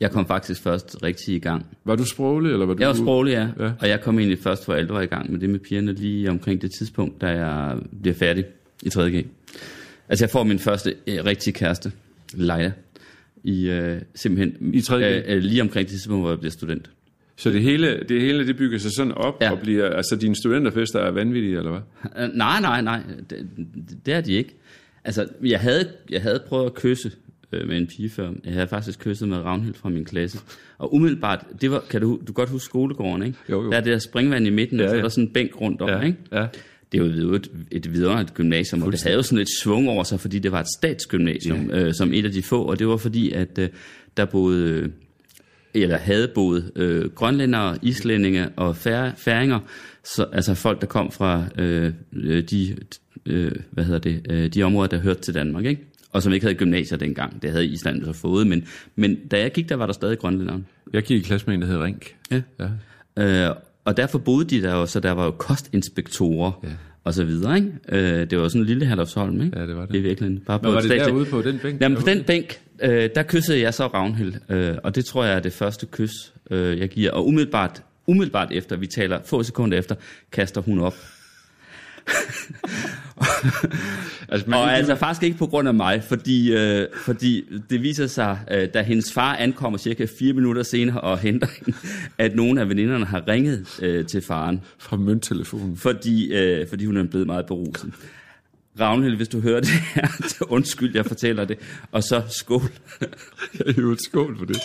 [0.00, 1.66] jeg kom faktisk først rigtig i gang.
[1.84, 2.80] Var du sproglig, eller var du...
[2.80, 3.48] Jeg var sproglig, ja.
[3.64, 3.72] Ja.
[3.80, 6.62] Og jeg kom egentlig først for alvor i gang med det med pigerne lige omkring
[6.62, 8.44] det tidspunkt, da jeg bliver færdig
[8.82, 9.26] i 3.G.
[10.08, 11.92] Altså jeg får min første øh, rigtige kæreste,
[12.34, 12.72] Leila,
[13.44, 15.02] i øh, simpelthen I 3.G?
[15.02, 16.90] Øh, øh, lige omkring det tidspunkt, hvor jeg bliver student.
[17.36, 19.46] Så det hele, det hele det bygger sig sådan op, ja.
[19.46, 19.52] Ja.
[19.52, 19.88] og bliver...
[19.90, 21.80] Altså, dine studenterfester er vanvittige, eller hvad?
[22.24, 23.46] Øh, nej, nej, nej, det,
[24.06, 24.54] det er de ikke.
[25.04, 27.10] Altså, jeg havde, jeg havde prøvet at kysse
[27.52, 28.30] øh, med en pige før.
[28.44, 30.38] Jeg havde faktisk kysset med Ravnhild fra min klasse.
[30.78, 33.38] Og umiddelbart, det var, kan du, du godt huske skolegården, ikke?
[33.50, 33.70] Jo, jo.
[33.70, 35.02] Der er det der springvand i midten, Ja, og så er ja.
[35.02, 36.18] der sådan en bænk rundt om, Ja, ikke?
[36.32, 36.46] ja.
[36.94, 39.88] Det er jo et, et videre et gymnasium, og det havde jo sådan et svung
[39.88, 41.78] over sig, fordi det var et statsgymnasium, ja.
[41.78, 43.68] øh, som et af de få, og det var fordi, at øh,
[44.16, 44.88] der boede, øh,
[45.74, 49.60] eller havde boet øh, grønlændere, islændinge og fær, færinger,
[50.04, 52.76] så, altså folk, der kom fra øh, øh, de,
[53.26, 55.82] øh, hvad hedder det, øh, de områder, der hørte til Danmark, ikke?
[56.12, 57.42] og som ikke havde gymnasier dengang.
[57.42, 58.64] Det havde Island så fået, men,
[58.96, 60.62] men da jeg gik, der var der stadig grønlændere.
[60.92, 62.16] Jeg gik i klasse med en, der hed Rink.
[62.30, 62.42] Ja.
[63.16, 63.48] Ja.
[63.48, 66.68] Øh, og derfor boede de der jo, så der var jo kostinspektorer Ja.
[67.04, 67.56] og så videre.
[67.56, 67.70] Ikke?
[67.88, 69.58] Øh, det var sådan en lille Herlufsholm, ikke?
[69.60, 69.94] Ja, det var det.
[69.94, 70.42] I virkeligheden.
[70.46, 71.80] Bare Men var et det statsligt- derude på den bænk?
[71.80, 75.34] Jamen på den bænk, øh, der kyssede jeg så Ravnhild, øh, og det tror jeg
[75.34, 76.10] er det første kys,
[76.50, 77.10] øh, jeg giver.
[77.10, 79.94] Og umiddelbart, umiddelbart efter, vi taler få sekunder efter,
[80.32, 80.94] kaster hun op.
[84.28, 88.38] Altså, Og altså faktisk ikke på grund af mig, fordi, øh, fordi det viser sig,
[88.50, 91.78] øh, da hendes far ankommer cirka fire minutter senere og henter hende,
[92.18, 95.76] at nogle af veninderne har ringet øh, til faren, Fra mønttelefonen.
[95.76, 97.92] fordi, øh, fordi hun er blevet meget beruset.
[98.80, 101.58] Ragnhild, hvis du hører det her, så undskyld, jeg fortæller det.
[101.92, 102.60] Og så skål.
[103.66, 104.56] Jeg er skål for det.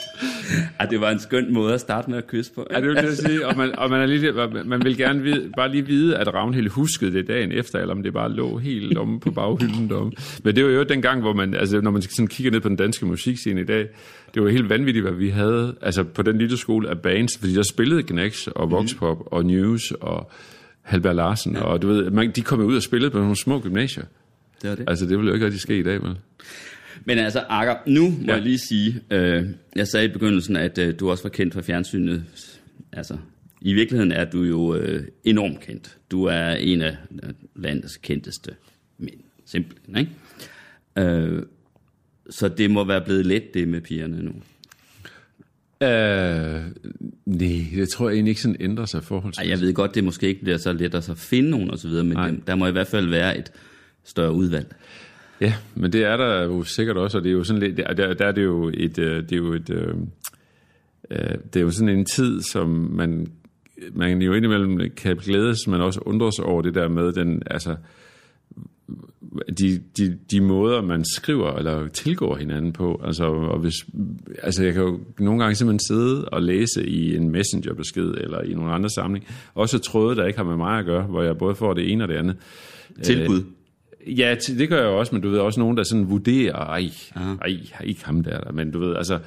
[0.80, 2.68] Ej, det var en skøn måde at starte med at kysse på.
[2.72, 3.48] Ja, det vil jeg sige.
[3.48, 4.34] Og man, og man, er lige,
[4.66, 8.04] man vil gerne vide, bare lige vide, at Ragnhild huskede det dagen efter, eller om
[8.04, 10.12] det bare lå helt omme på baghylden deromme.
[10.44, 12.70] Men det var jo den gang, hvor man, altså når man sådan kigger ned på
[12.70, 13.88] den danske musikscene i dag,
[14.34, 17.54] det var helt vanvittigt, hvad vi havde, altså på den lille skole af bands, fordi
[17.54, 20.32] der spillede Gnex og Voxpop og News og
[20.90, 21.62] Halberg Larsen, ja.
[21.62, 24.04] og du ved, man, de kom ud og spillede på nogle små gymnasier.
[24.62, 24.86] Det var det.
[24.90, 26.16] Altså, det ville jo ikke rigtig ske i dag, vel?
[27.06, 28.34] Men altså, Akker, nu må Ja.
[28.34, 31.62] jeg lige sige, øh, jeg sagde i begyndelsen, at øh, du også var kendt fra
[31.62, 32.24] fjernsynet.
[32.94, 33.18] Altså,
[33.62, 35.98] i virkeligheden er du jo øh, enormt kendt.
[36.12, 38.52] Du er en af øh, landets kendteste
[38.98, 40.12] mænd, simpelthen, ikke?
[41.12, 41.44] Øh,
[42.30, 44.32] så det må være blevet let, det med pigerne nu.
[45.84, 45.88] Uh,
[47.26, 49.46] nej, det tror jeg egentlig ikke sådan ændrer sig forholdsvis.
[49.46, 51.90] Ej, jeg ved godt, det måske ikke bliver så let at så finde nogen osv.,
[51.90, 53.52] men det, der må i hvert fald være et
[54.04, 54.76] større udvalg.
[55.42, 58.14] Ja, men det er der jo sikkert også, og det er jo sådan lidt, der,
[58.14, 59.94] der er det jo et, øh, det er jo et, øh,
[61.12, 63.28] øh, det er jo sådan en tid, som man,
[63.94, 67.76] man jo indimellem kan glædes, men også undre sig over det der med den, altså,
[69.60, 73.02] de, de, de måder, man skriver eller tilgår hinanden på.
[73.06, 73.74] Altså, og hvis,
[74.44, 78.54] altså, jeg kan jo nogle gange simpelthen sidde og læse i en messengerbesked eller i
[78.54, 79.26] nogle andre samling.
[79.56, 82.04] Også tråde, der ikke har med mig at gøre, hvor jeg både får det ene
[82.04, 82.36] og det andet.
[83.04, 83.44] Tilbud.
[84.08, 86.90] Ja, t- det gør jeg også, men du ved også nogen, der sådan vurderer, ej,
[87.16, 87.36] Aha.
[87.42, 89.20] ej, ikke ham der, der, men du ved, altså,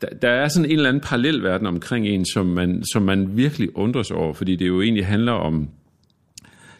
[0.00, 3.36] der, der er sådan en eller anden parallel verden omkring en, som man, som man
[3.36, 5.68] virkelig undres over, fordi det jo egentlig handler om,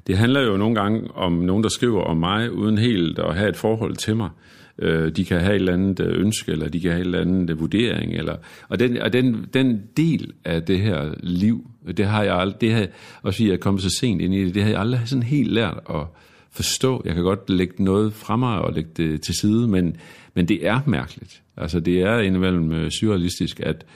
[0.09, 3.49] det handler jo nogle gange om nogen, der skriver om mig, uden helt at have
[3.49, 4.31] et forhold til mig.
[4.79, 7.21] Øh, de kan have et eller andet øh, ønske, eller de kan have et eller
[7.21, 8.13] andet øh, vurdering.
[8.13, 8.37] Eller,
[8.69, 12.73] og den, og den, den del af det her liv, det har jeg aldrig, det
[12.73, 12.87] har,
[13.23, 15.23] også fordi jeg er kommet så sent ind i det, det har jeg aldrig sådan
[15.23, 16.07] helt lært at
[16.51, 17.03] forstå.
[17.05, 19.97] Jeg kan godt lægge noget fra mig og lægge det til side, men,
[20.35, 21.43] men det er mærkeligt.
[21.57, 23.87] Altså det er indimellem surrealistisk, at,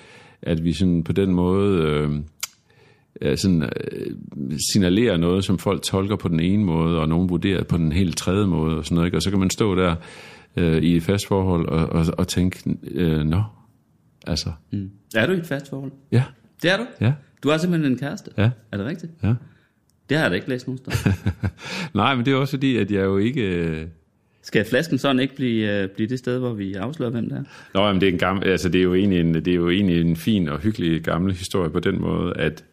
[0.42, 1.82] at vi sådan på den måde...
[1.82, 2.10] Øh,
[3.36, 4.16] sådan, øh,
[4.72, 8.16] signalerer noget, som folk tolker på den ene måde, og nogen vurderer på den helt
[8.16, 9.18] tredje måde, og sådan noget, ikke?
[9.18, 9.94] Og så kan man stå der
[10.56, 13.42] øh, i et fast forhold og, og, og tænke, øh, nå,
[14.26, 14.90] altså, Mm.
[15.14, 15.92] Er du i et fast forhold?
[16.12, 16.24] ja,
[16.62, 16.86] Det er du?
[17.00, 18.30] ja, Du har simpelthen en kæreste?
[18.38, 19.12] ja, Er det rigtigt?
[19.22, 19.34] ja.
[20.08, 21.12] Det har jeg da ikke læst nogen sted.
[21.94, 23.42] Nej, men det er også fordi, at jeg jo ikke...
[23.42, 23.86] Øh...
[24.44, 27.42] Skal flasken sådan ikke blive, øh, blive det sted, hvor vi afslører, hvem det er?
[27.74, 29.70] Nå, men det er, en gammel, altså, det, er jo egentlig en, det er jo
[29.70, 32.64] egentlig en fin og hyggelig gammel historie på den måde, at,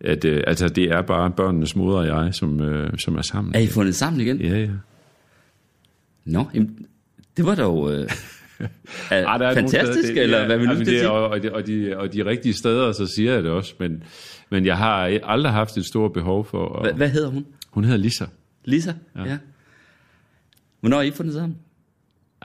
[0.00, 3.54] at øh, altså, det er bare børnenes moder og jeg, som, øh, som er sammen.
[3.54, 4.40] Er I fundet sammen igen?
[4.40, 4.68] Ja, ja.
[6.24, 6.86] Nå, jamen,
[7.36, 7.98] det var dog øh,
[9.10, 11.10] er, Ej, der er fantastisk, steder, det, eller ja, hvad vil du det, er- sige?
[11.10, 14.02] og, og, de, og, de, og de rigtige steder, så siger jeg det også, men,
[14.50, 16.76] men jeg har aldrig haft et stort behov for...
[16.78, 17.46] At, Hvad, hvad hedder hun?
[17.70, 18.24] Hun hedder Lisa.
[18.64, 18.92] Lisa?
[19.16, 19.24] Ja.
[19.24, 19.38] ja.
[20.80, 21.58] Hvornår har I fundet sammen?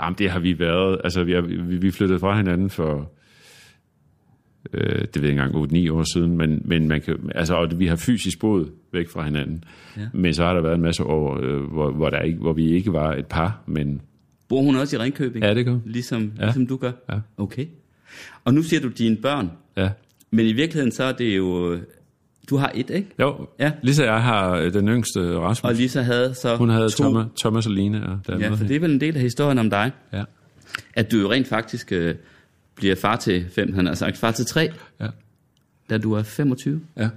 [0.01, 1.01] Jamen, det har vi været...
[1.03, 3.11] Altså, vi, har, vi, vi flyttede fra hinanden for...
[4.77, 5.55] Øh, det ved jeg engang,
[5.89, 9.23] 8-9 år siden, men, men man kan, altså, og vi har fysisk boet væk fra
[9.23, 9.63] hinanden.
[9.97, 10.01] Ja.
[10.13, 12.71] Men så har der været en masse år, øh, hvor, hvor, der ikke, hvor vi
[12.71, 14.01] ikke var et par, men
[14.49, 15.45] Bor hun også i Ringkøbing?
[15.45, 15.77] Ja, det gør.
[15.85, 16.43] Ligesom, Ja.
[16.43, 16.91] ligesom du gør?
[17.09, 17.15] Ja.
[17.37, 17.65] Okay.
[18.45, 19.89] Og nu siger du dine børn, ja.
[20.31, 21.77] men i virkeligheden så er det jo...
[22.49, 23.07] Du har et, ikke?
[23.19, 23.71] Jo, Ja.
[23.81, 25.69] Lisa og jeg har øh, den yngste Rasmus.
[25.69, 27.03] Og Lisa havde så Hun havde to.
[27.03, 27.97] Thomas, Thomas og Line.
[27.97, 29.91] Er Ja, for det er vel en del af historien om dig.
[30.13, 30.23] Ja.
[30.93, 32.15] At du jo rent faktisk øh,
[32.75, 35.07] bliver far til fem, han har sagt far til tre, Ja.
[35.89, 36.81] da du er 25.
[36.97, 37.09] Ja.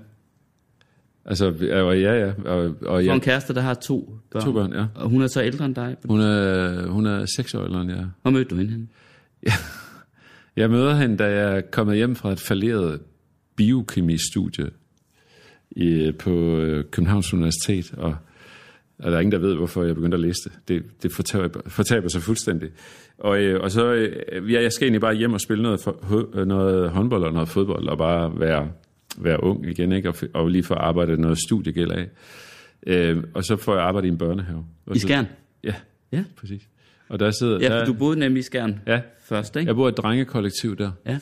[1.25, 1.47] Altså,
[1.85, 2.33] og ja, ja.
[2.45, 4.43] Og, og ja, en kæreste, der har to børn.
[4.45, 4.87] to børn, ja.
[4.95, 5.97] Og hun er så ældre end dig.
[6.05, 8.07] Hun er, hun er seks år ældre end jeg.
[8.23, 8.71] Hvor mødte du hende?
[8.71, 8.87] henne?
[10.57, 13.01] Jeg møder hende, da jeg er kommet hjem fra et falderet
[13.57, 14.71] biokemistudie
[15.71, 18.17] i, på øh, Københavns Universitet, og,
[18.99, 20.53] og der er ingen, der ved, hvorfor jeg begyndte at læse det.
[20.69, 22.69] Det, det fortaber, fortaber sig fuldstændig.
[23.19, 26.45] Og, øh, og så, øh, ja, jeg skal egentlig bare hjem og spille noget, for,
[26.45, 28.71] noget håndbold og noget fodbold, og bare være,
[29.19, 30.09] være ung igen, ikke?
[30.09, 32.09] Og, og lige få arbejdet noget studiegæld af.
[32.87, 34.65] Øh, og så får jeg arbejde i en børnehave.
[34.87, 35.27] Og I Skjern?
[35.65, 35.75] Ja,
[36.13, 36.25] Ja.
[36.37, 36.63] præcis.
[37.09, 37.59] Og der sidder...
[37.61, 39.69] Ja, der, for du boede nemlig i Skjern ja, først, ikke?
[39.69, 40.91] jeg bor i et drengekollektiv der.
[41.07, 41.19] Ja.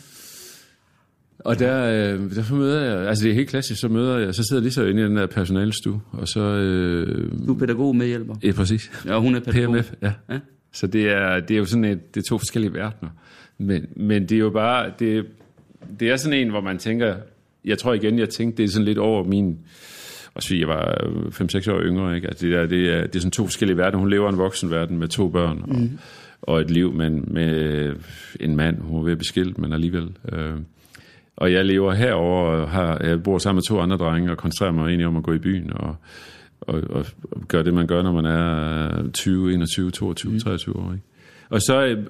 [1.47, 4.43] Og der, øh, der møder jeg, altså det er helt klassisk, så møder jeg, så
[4.43, 7.97] sidder jeg lige så inde i den der personalstue, og så, øh, Du er pædagog
[7.97, 8.35] medhjælper.
[8.43, 9.75] ja præcis, Ja, hun er pædagog.
[9.75, 10.13] PMF, ja.
[10.31, 10.39] Ja.
[10.73, 13.11] Så det er, det er jo sådan et, det er to forskellige verdener.
[13.59, 15.27] Men, men det er jo bare, det,
[16.01, 17.17] det er sådan en, hvor man tænker,
[17.65, 19.59] jeg tror igen, jeg tænkte, det er sådan lidt over min,
[20.35, 20.95] også fordi jeg var
[21.69, 22.29] 5-6 år yngre, ikke?
[22.29, 23.99] Altså det, der, det, er, det er sådan to forskellige verdener.
[23.99, 25.99] Hun lever en voksen verden med to børn, og, mm.
[26.43, 27.93] og et liv med, med
[28.41, 30.09] en mand, hun er ved at beskilt, men alligevel.
[30.33, 30.55] Øh,
[31.37, 34.73] og jeg lever herover og har, jeg bor sammen med to andre drenge og koncentrerer
[34.73, 35.97] mig egentlig om at gå i byen og,
[36.61, 40.39] og, og, og gøre det, man gør, når man er 20, 21, 22, mm.
[40.39, 40.93] 23 år.
[40.93, 41.05] Ikke?
[41.51, 42.07] Og så, øh,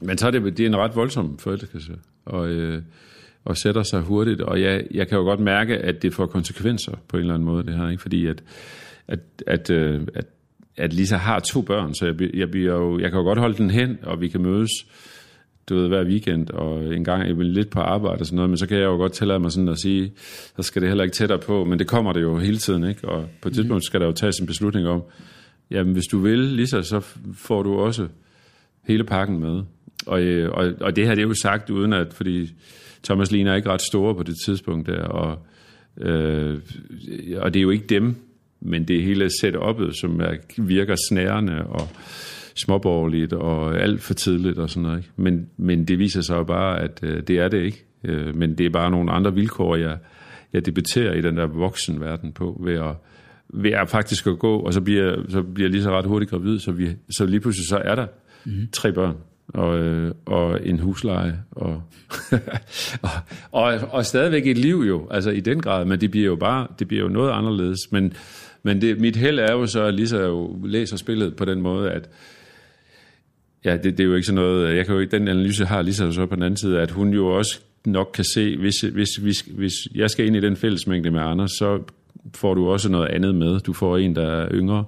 [0.00, 1.92] men så er det, det er en ret voldsom forelskelse,
[2.24, 2.82] og, øh,
[3.44, 6.92] og sætter sig hurtigt, og jeg, jeg kan jo godt mærke, at det får konsekvenser
[7.08, 8.02] på en eller anden måde, det her, ikke?
[8.02, 8.42] fordi at,
[9.08, 10.26] at, at, øh, at,
[10.76, 13.56] at Lisa har to børn, så jeg, jeg, bliver jo, jeg kan jo godt holde
[13.56, 14.70] den hen, og vi kan mødes
[15.68, 18.50] du ved, hver weekend, og en gang jeg vil lidt på arbejde og sådan noget,
[18.50, 20.12] men så kan jeg jo godt tillade mig sådan at sige,
[20.56, 23.08] så skal det heller ikke tættere på, men det kommer det jo hele tiden, ikke?
[23.08, 25.02] Og på et tidspunkt skal der jo tages en beslutning om,
[25.70, 27.00] jamen hvis du vil, Lisa, så
[27.34, 28.08] får du også
[28.84, 29.62] hele pakken med.
[30.06, 32.52] Og, øh, og, og det her, det er jo sagt uden at, fordi
[33.04, 35.38] Thomas Lina er ikke ret store på det tidspunkt der, og,
[36.00, 36.58] øh,
[37.36, 38.16] og det er jo ikke dem,
[38.60, 41.88] men det er hele setup'et, som er, virker snærende og
[42.64, 44.98] småborgerligt og alt for tidligt og sådan noget.
[44.98, 45.10] Ikke?
[45.16, 47.84] Men, men det viser sig jo bare, at øh, det er det ikke.
[48.04, 49.98] Øh, men det er bare nogle andre vilkår, jeg,
[50.52, 52.94] jeg debatterer i den der voksenverden på, ved at,
[53.48, 56.30] ved at faktisk at gå, og så bliver, så bliver jeg lige så ret hurtigt
[56.30, 58.06] gravid, så, vi, så lige pludselig så er der
[58.44, 58.68] mm.
[58.72, 59.16] tre børn
[59.48, 61.82] og, øh, og en husleje, og,
[63.02, 63.10] og,
[63.52, 66.66] og, og stadigvæk et liv jo, altså i den grad, men det bliver jo bare,
[66.78, 68.12] det bliver jo noget anderledes, men,
[68.62, 71.90] men det, mit held er jo så, at Lisa jo læser spillet på den måde,
[71.90, 72.08] at
[73.64, 75.64] ja, det, det er jo ikke sådan noget, øh, jeg kan jo ikke, den analyse
[75.64, 78.80] har lige så på den anden side, at hun jo også nok kan se, hvis,
[78.80, 81.82] hvis, hvis, hvis jeg skal ind i den fællesmængde med Anders, så
[82.34, 83.60] får du også noget andet med.
[83.60, 84.84] Du får en, der er yngre,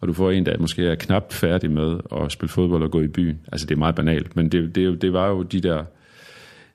[0.00, 3.00] og du får en, der måske er knap færdig med at spille fodbold og gå
[3.00, 3.40] i byen.
[3.52, 5.84] Altså det er meget banalt, men det, det, det var jo de der...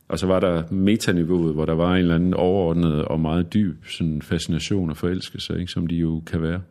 [0.09, 3.85] Og så var der metaniveauet, hvor der var en eller anden overordnet og meget dyb
[3.85, 6.61] sådan fascination og forelskelse, ikke, som de jo kan være.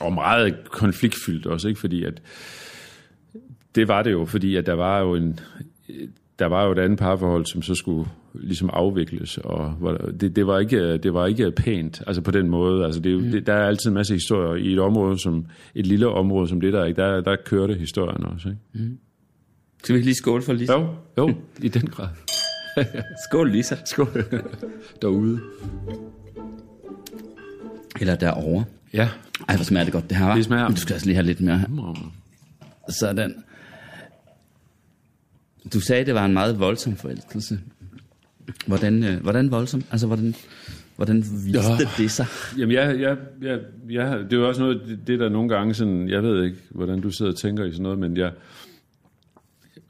[0.00, 1.80] Og meget konfliktfyldt også, ikke?
[1.80, 2.22] fordi at
[3.78, 5.40] det var det jo, fordi at der var jo en
[6.38, 9.74] der var jo et andet parforhold, som så skulle ligesom afvikles, og
[10.20, 12.84] det, det, var ikke, det var ikke pænt, altså på den måde.
[12.84, 13.30] Altså det, mm.
[13.30, 16.60] det, der er altid en masse historier i et område, som et lille område som
[16.60, 17.02] det der, ikke?
[17.02, 18.48] der, der kørte historien også.
[18.48, 18.60] Ikke?
[18.72, 18.98] Mm.
[19.82, 20.72] Skal vi lige skåle for Lisa?
[20.72, 20.88] Jo,
[21.18, 22.08] jo i den grad.
[23.28, 23.76] Skål, Lisa.
[23.84, 24.24] Skål.
[25.02, 25.40] Derude.
[28.00, 28.64] Eller derovre.
[28.92, 29.08] Ja.
[29.48, 30.34] Ej, hvor smager det godt, det her, var.
[30.34, 30.68] Det smager.
[30.68, 31.60] Men du skal altså lige have lidt mere.
[32.88, 33.34] Sådan.
[35.72, 37.60] Du sagde, det var en meget voldsom forelskelse.
[38.66, 39.82] Hvordan, øh, hvordan voldsom?
[39.90, 40.34] Altså, hvordan,
[40.96, 41.88] hvordan viste ja.
[41.98, 42.26] det sig?
[42.58, 45.74] Jamen, jeg, jeg, jeg, jeg, det er jo også noget, det, det der nogle gange
[45.74, 48.32] sådan, jeg ved ikke, hvordan du sidder og tænker i sådan noget, men jeg,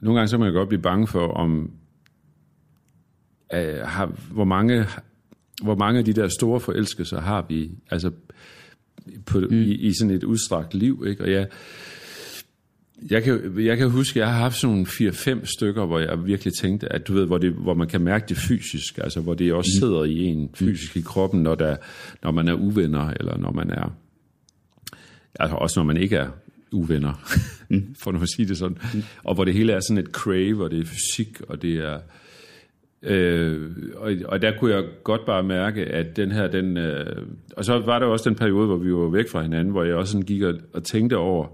[0.01, 1.71] nogle gange så må jeg godt blive bange for, om,
[3.55, 4.87] uh, har, hvor, mange,
[5.63, 8.11] hvor mange af de der store forelskelser har vi, altså
[9.27, 9.63] på, mm.
[9.63, 11.25] i, i sådan et udstrakt liv, ikke?
[11.25, 11.47] Og jeg,
[13.11, 16.53] jeg kan, jeg kan huske, at jeg har haft sådan 4-5 stykker, hvor jeg virkelig
[16.55, 19.53] tænkte, at du ved, hvor, det, hvor man kan mærke det fysisk, altså hvor det
[19.53, 19.81] også mm.
[19.81, 21.77] sidder i en fysisk i kroppen, når, der,
[22.23, 23.97] når man er uvenner, eller når man er,
[25.41, 26.29] altså også når man ikke er
[26.73, 27.29] uvenner,
[27.69, 27.95] mm.
[28.03, 29.03] for nu at sige det sådan, mm.
[29.25, 31.99] og hvor det hele er sådan et crave, og det er fysik, og det er,
[33.03, 37.65] Øh, og, og der kunne jeg godt bare mærke, at den her, den, øh, og
[37.65, 40.13] så var der også den periode, hvor vi var væk fra hinanden, hvor jeg også
[40.13, 41.47] sådan gik og, og tænkte over,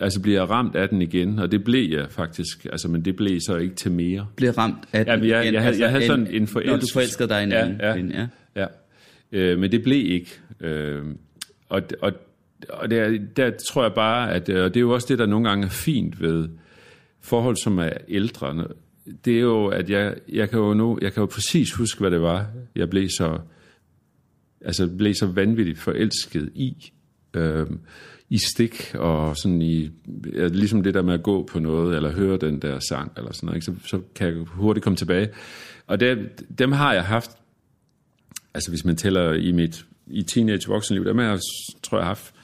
[0.00, 3.40] altså bliver ramt af den igen, og det blev jeg faktisk, altså, men det blev
[3.46, 4.26] så ikke til mere.
[4.36, 5.54] Blev ramt af den ja, jeg, igen?
[5.54, 6.70] Jeg, jeg, altså, jeg havde sådan en forelskelse.
[6.70, 8.10] Når du forelskede dig i en ja, anden.
[8.10, 8.60] Ja, ja.
[8.60, 8.66] ja.
[9.32, 10.30] Øh, men det blev ikke.
[10.60, 11.02] Øh,
[11.68, 12.12] og og,
[12.68, 15.48] og der, der tror jeg bare, at og det er jo også det, der nogle
[15.48, 16.48] gange er fint ved
[17.20, 18.66] forhold, som er ældre.
[19.24, 22.10] Det er jo, at jeg, jeg kan jo nu, jeg kan jo præcis huske, hvad
[22.10, 23.38] det var, jeg blev så,
[24.60, 26.92] altså blev så vanvittigt forelsket i.
[27.34, 27.66] Øh,
[28.34, 29.90] i stik, og sådan i,
[30.34, 33.32] ja, ligesom det der med at gå på noget, eller høre den der sang, eller
[33.32, 33.64] sådan noget, ikke?
[33.64, 35.28] Så, så kan jeg hurtigt komme tilbage.
[35.86, 36.18] Og det,
[36.58, 37.30] dem har jeg haft,
[38.54, 41.38] altså hvis man tæller i mit i teenage voksenliv, dem har jeg,
[41.82, 42.34] tror jeg, haft,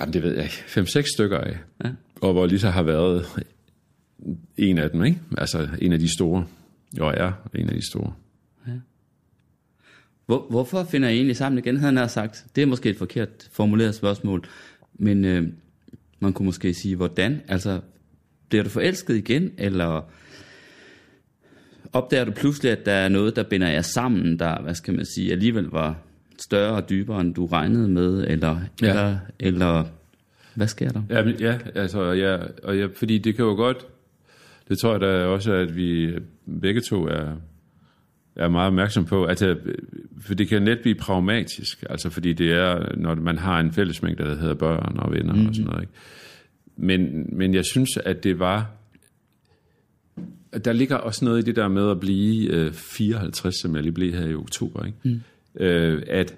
[0.00, 1.58] jamen det ved jeg ikke, fem-seks stykker af.
[1.84, 1.90] Ja.
[2.20, 3.26] Og hvor lige så har været
[4.56, 5.20] en af dem, ikke?
[5.38, 6.46] Altså en af de store.
[6.98, 8.12] Jo, er en af de store.
[10.28, 12.46] Hvor, hvorfor finder I egentlig sammen igen, havde han sagt?
[12.56, 14.44] Det er måske et forkert formuleret spørgsmål,
[14.94, 15.48] men øh,
[16.20, 17.40] man kunne måske sige, hvordan?
[17.48, 17.80] Altså,
[18.48, 20.10] bliver du forelsket igen, eller
[21.92, 25.06] opdager du pludselig, at der er noget, der binder jer sammen, der, hvad skal man
[25.14, 25.96] sige, alligevel var
[26.38, 28.88] større og dybere, end du regnede med, eller, ja.
[28.88, 29.84] eller, eller
[30.54, 31.02] hvad sker der?
[31.10, 33.86] Ja, ja altså, ja, og ja, fordi det kan jo godt,
[34.68, 36.18] det tror jeg da også, at vi
[36.60, 37.36] begge to er
[38.38, 39.56] er meget opmærksom på, altså,
[40.20, 44.24] for det kan let blive pragmatisk, altså fordi det er, når man har en fællesmængde,
[44.24, 45.48] der hedder børn og venner mm-hmm.
[45.48, 45.82] og sådan noget.
[45.82, 45.92] Ikke?
[46.76, 48.70] Men, men jeg synes, at det var,
[50.64, 53.92] der ligger også noget i det der med at blive øh, 54, som jeg lige
[53.92, 54.98] blev her i oktober, ikke?
[55.04, 55.20] Mm.
[55.60, 56.34] Øh, at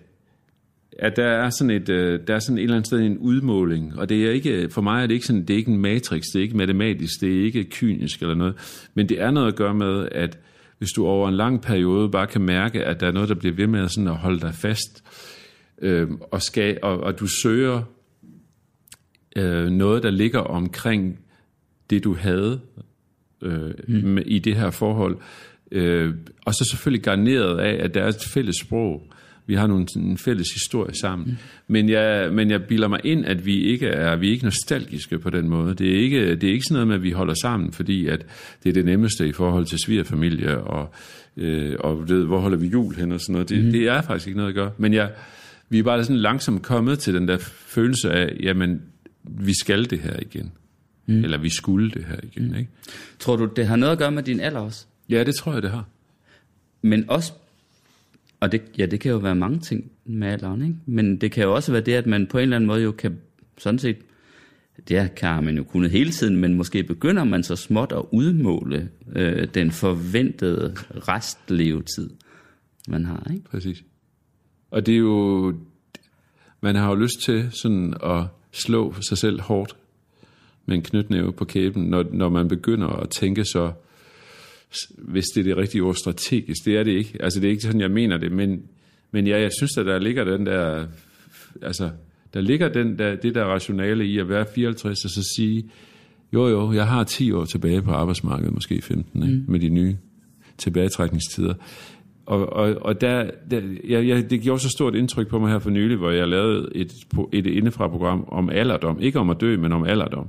[0.98, 3.98] at der er sådan et, øh, der er sådan et eller andet sted en udmåling,
[3.98, 6.22] og det er ikke, for mig er det ikke sådan, det er ikke en matrix,
[6.32, 8.54] det er ikke matematisk, det er ikke kynisk eller noget,
[8.94, 10.38] men det er noget at gøre med, at
[10.80, 13.54] hvis du over en lang periode bare kan mærke, at der er noget, der bliver
[13.54, 15.04] ved med sådan at holde dig fast,
[15.82, 17.82] øh, og, skal, og, og du søger
[19.36, 21.18] øh, noget, der ligger omkring
[21.90, 22.60] det, du havde
[23.42, 24.18] øh, mm.
[24.26, 25.18] i det her forhold,
[25.72, 26.14] øh,
[26.46, 29.12] og så selvfølgelig garneret af, at der er et fælles sprog,
[29.46, 31.28] vi har nogle, en fælles historie sammen.
[31.28, 31.36] Mm.
[31.68, 35.18] Men, jeg, men jeg bilder mig ind, at vi ikke er, vi er ikke nostalgiske
[35.18, 35.74] på den måde.
[35.74, 38.26] Det er ikke, det er ikke sådan noget med, at vi holder sammen, fordi at
[38.62, 40.92] det er det nemmeste i forhold til svigerfamilie, og,
[41.36, 43.48] øh, og ved, hvor holder vi jul hen og sådan noget.
[43.48, 43.72] Det, mm.
[43.72, 44.70] det er faktisk ikke noget at gøre.
[44.78, 45.10] Men jeg,
[45.68, 48.82] vi er bare sådan langsomt kommet til den der følelse af, jamen,
[49.24, 50.52] vi skal det her igen.
[51.06, 51.24] Mm.
[51.24, 52.48] Eller vi skulle det her igen.
[52.48, 52.54] Mm.
[52.54, 52.70] Ikke?
[53.18, 54.86] Tror du, det har noget at gøre med din alder også?
[55.08, 55.84] Ja, det tror jeg, det har.
[56.82, 57.32] Men også
[58.40, 60.76] og det, ja, det kan jo være mange ting med alderen, ikke?
[60.86, 62.92] Men det kan jo også være det, at man på en eller anden måde jo
[62.92, 63.18] kan
[63.58, 63.96] sådan set,
[64.88, 68.88] det kan man jo kunne hele tiden, men måske begynder man så småt at udmåle
[69.16, 70.74] øh, den forventede
[71.08, 72.10] restlevetid,
[72.88, 73.44] man har, ikke?
[73.44, 73.84] Præcis.
[74.70, 75.54] Og det er jo,
[76.60, 79.76] man har jo lyst til sådan at slå sig selv hårdt
[80.66, 83.72] med en knytnæve på kæben, når, når man begynder at tænke så
[84.98, 86.64] hvis det er det rigtige ord, strategisk.
[86.64, 87.18] Det er det ikke.
[87.20, 88.62] Altså, det er ikke sådan, jeg mener det, men,
[89.10, 90.86] men ja, jeg synes, at der ligger den der,
[91.62, 91.90] altså,
[92.34, 95.70] der ligger den der, det der rationale i at være 54 og så sige,
[96.32, 99.34] jo jo, jeg har 10 år tilbage på arbejdsmarkedet, måske 15, ikke?
[99.34, 99.44] Mm.
[99.48, 99.96] med de nye
[100.58, 101.54] tilbagetrækningstider.
[102.26, 105.58] Og, og, og der, der jeg, jeg, det gjorde så stort indtryk på mig her
[105.58, 106.92] for nylig, hvor jeg lavede et,
[107.32, 109.00] et indefra-program om alderdom.
[109.00, 110.28] Ikke om at dø, men om alderdom.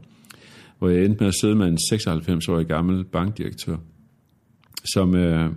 [0.80, 3.78] Hvor jeg endte med at sidde med en 96-årig gammel bankdirektør
[4.94, 5.50] som, øh,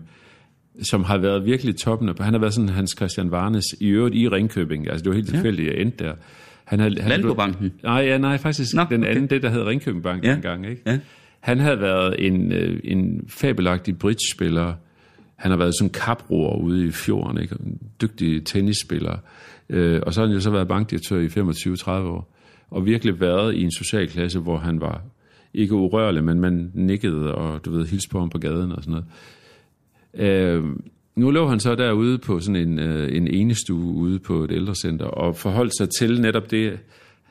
[0.82, 2.08] som har været virkelig toppen.
[2.20, 4.88] Han har været sådan Hans Christian Varnes, i øvrigt i Ringkøbing.
[4.90, 6.14] Altså det var helt tilfældigt, at jeg endte der.
[6.64, 7.72] Han havde, han, Landbobanken?
[7.82, 9.34] Nej, ja, nej, faktisk Nå, den anden, okay.
[9.34, 10.34] det der hed Ringkøbing Bank ja.
[10.34, 10.66] engang.
[10.66, 10.82] Ikke?
[10.86, 10.98] Ja.
[11.40, 14.74] Han havde været en, øh, en fabelagtig bridge-spiller.
[15.36, 17.56] Han har været sådan kaproer ude i fjorden, ikke?
[17.66, 19.16] en dygtig tennisspiller.
[19.68, 22.34] Øh, og så har han jo så været bankdirektør i 25-30 år.
[22.70, 25.02] Og virkelig været i en social klasse, hvor han var
[25.54, 28.90] ikke urørlig, men man nikkede og du ved, hilste på ham på gaden og sådan
[28.92, 29.06] noget.
[30.14, 30.64] Øh,
[31.16, 35.06] nu lå han så derude på sådan en, øh, en enestue ude på et ældrecenter
[35.06, 36.78] og forholdt sig til netop det,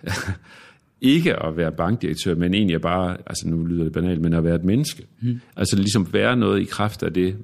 [1.01, 4.55] ikke at være bankdirektør, men egentlig bare, altså nu lyder det banalt, men at være
[4.55, 5.05] et menneske.
[5.21, 5.39] Mm.
[5.55, 7.35] Altså ligesom være noget i kraft af det,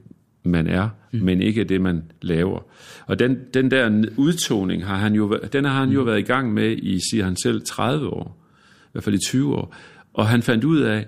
[0.43, 1.19] man er, mm.
[1.19, 2.59] men ikke det, man laver.
[3.05, 6.07] Og den, den der udtoning har han jo, den har han jo mm.
[6.07, 8.37] været i gang med i, siger han selv, 30 år.
[8.85, 9.75] I hvert fald i 20 år.
[10.19, 11.05] Og han fandt ud af,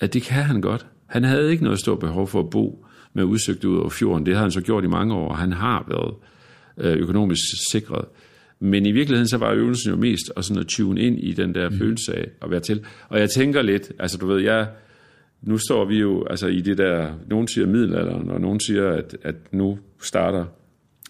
[0.00, 0.86] at det kan han godt.
[1.06, 4.26] Han havde ikke noget stort behov for at bo med udsigt ud over fjorden.
[4.26, 6.14] Det har han så gjort i mange år, og han har været
[6.78, 8.04] øh, økonomisk sikret.
[8.60, 11.54] Men i virkeligheden så var øvelsen jo mest at, sådan at tune ind i den
[11.54, 11.78] der mm.
[11.78, 12.84] følelse af at være til.
[13.08, 14.68] Og jeg tænker lidt, altså du ved, jeg,
[15.42, 19.16] nu står vi jo altså i det der, nogen siger middelalderen, og nogen siger, at,
[19.22, 20.44] at nu starter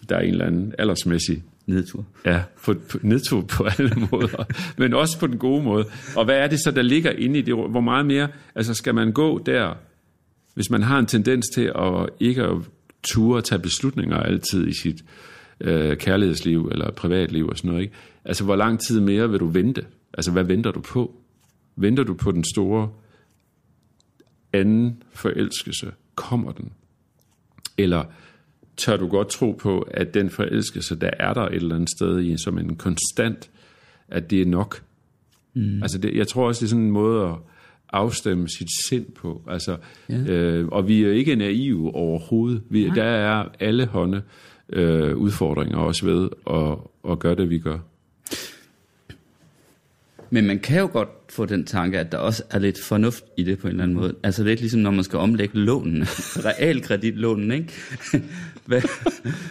[0.08, 2.04] der en eller anden aldersmæssig nedtur.
[2.24, 4.44] Ja, på, på, nedtur på alle måder,
[4.78, 5.86] men også på den gode måde.
[6.16, 7.54] Og hvad er det så, der ligger inde i det?
[7.54, 9.74] Hvor meget mere, altså skal man gå der,
[10.54, 12.56] hvis man har en tendens til at ikke at
[13.02, 15.04] ture at tage beslutninger altid i sit
[15.60, 17.94] øh, kærlighedsliv eller privatliv og sådan noget, ikke?
[18.24, 19.86] Altså, hvor lang tid mere vil du vente?
[20.14, 21.14] Altså, hvad venter du på?
[21.76, 22.90] Venter du på den store
[24.52, 25.92] anden forelskelse?
[26.14, 26.72] Kommer den?
[27.78, 28.04] Eller
[28.78, 32.20] tør du godt tro på, at den forelskelse, der er der et eller andet sted
[32.20, 33.50] i, som en konstant,
[34.08, 34.82] at det er nok.
[35.54, 35.82] Mm.
[35.82, 37.34] Altså det, jeg tror også, det er sådan en måde at
[37.92, 39.42] afstemme sit sind på.
[39.48, 39.76] Altså,
[40.08, 40.16] ja.
[40.16, 42.62] øh, og vi er ikke naive overhovedet.
[42.70, 44.22] Vi, der er alle hånde
[44.68, 46.78] øh, udfordringer også ved at,
[47.12, 47.78] at gøre det, vi gør.
[50.30, 53.42] Men man kan jo godt få den tanke, at der også er lidt fornuft i
[53.42, 54.14] det på en eller anden måde.
[54.22, 56.02] Altså lidt ligesom når man skal omlægge lånen,
[56.46, 57.72] realkreditlånen, ikke?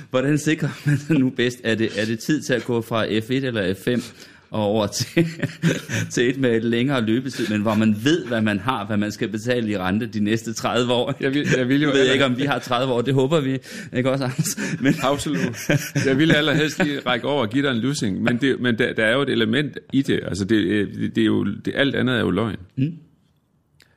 [0.09, 1.61] Hvordan sikrer man nu bedst?
[1.63, 4.13] Er det, er det tid til at gå fra F1 eller F5
[4.51, 5.25] og over til,
[6.13, 9.12] til et med et længere løbetid, men hvor man ved, hvad man har, hvad man
[9.12, 11.13] skal betale i rente de næste 30 år.
[11.19, 13.39] Jeg, vil, jeg, vil jo jeg ved ikke, om vi har 30 år, det håber
[13.39, 13.57] vi
[13.93, 14.57] ikke også, Anders?
[14.83, 14.93] Men...
[15.01, 15.69] Absolut.
[16.05, 18.93] Jeg ville allerhelst lige række over og give dig en lussing, men, det, men der,
[18.93, 20.19] der er jo et element i det.
[20.23, 22.57] Altså det, det, det er jo, det, alt andet er jo løgn.
[22.75, 22.97] Mm.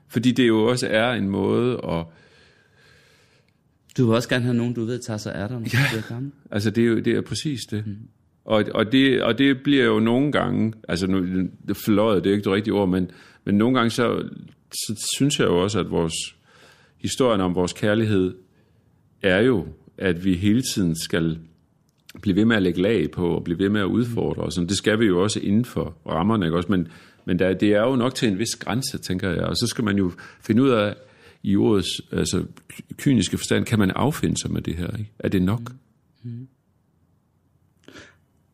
[0.09, 2.05] Fordi det jo også er en måde at...
[3.97, 5.89] Du vil også gerne have nogen, du ved, tager sig af dig, når ja, du
[5.91, 6.33] bliver gammel.
[6.51, 7.87] altså det er jo det er præcis det.
[7.87, 7.97] Mm.
[8.45, 12.35] Og, og, det, og det bliver jo nogle gange, altså nu, det fløjet, det er
[12.35, 13.11] ikke det rigtige ord, men,
[13.45, 14.29] men nogle gange så,
[14.73, 16.15] så synes jeg jo også, at vores
[16.97, 18.35] historien om vores kærlighed
[19.23, 19.67] er jo,
[19.99, 21.39] at vi hele tiden skal
[22.23, 24.77] blive ved med at lægge lag på, og blive ved med at udfordre, og det
[24.77, 26.73] skal vi jo også inden for rammerne, ikke også?
[26.73, 26.89] Men,
[27.25, 29.85] men der, det er jo nok til en vis grænse, tænker jeg, og så skal
[29.85, 30.95] man jo finde ud af,
[31.43, 32.45] i ordets altså,
[32.97, 35.11] kyniske forstand, kan man affinde sig med det her, ikke?
[35.19, 35.73] Er det nok?
[36.23, 36.31] Mm.
[36.31, 36.49] mm.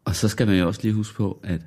[0.06, 1.60] Og så skal man jo også lige huske på, at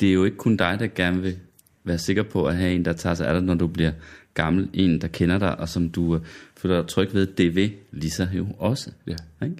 [0.00, 1.38] det er jo ikke kun dig, der gerne vil
[1.84, 3.92] være sikker på at have en, der tager sig af dig, når du bliver
[4.34, 4.70] gammel.
[4.72, 6.20] En, der kender dig, og som du uh,
[6.56, 7.26] føler dig tryg ved.
[7.26, 8.92] Det vil Lisa jo også.
[9.06, 9.16] Ja.
[9.46, 9.56] Ikke?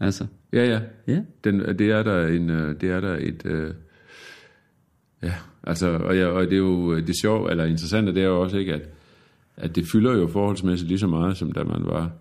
[0.00, 0.80] Altså, Ja, ja.
[1.06, 1.20] ja.
[1.44, 3.74] Den, det er der en, øh, det er der et, øh,
[5.22, 8.42] ja, altså, og, ja, og det er jo det sjove, eller interessante, det er jo
[8.42, 8.82] også ikke, at,
[9.56, 12.12] at det fylder jo forholdsmæssigt lige så meget, som da man var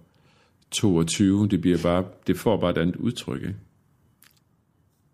[0.73, 1.47] 22.
[1.47, 3.55] Det, bliver bare, det får bare et andet udtryk, ikke?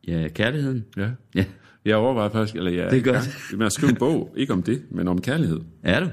[0.07, 0.85] Ja, kærligheden.
[0.97, 1.09] Ja.
[1.35, 1.45] Ja.
[1.85, 3.57] Jeg overvejer faktisk, eller jeg Det er godt.
[3.57, 5.59] med at skrive en bog, ikke om det, men om kærlighed.
[5.83, 6.09] Er du?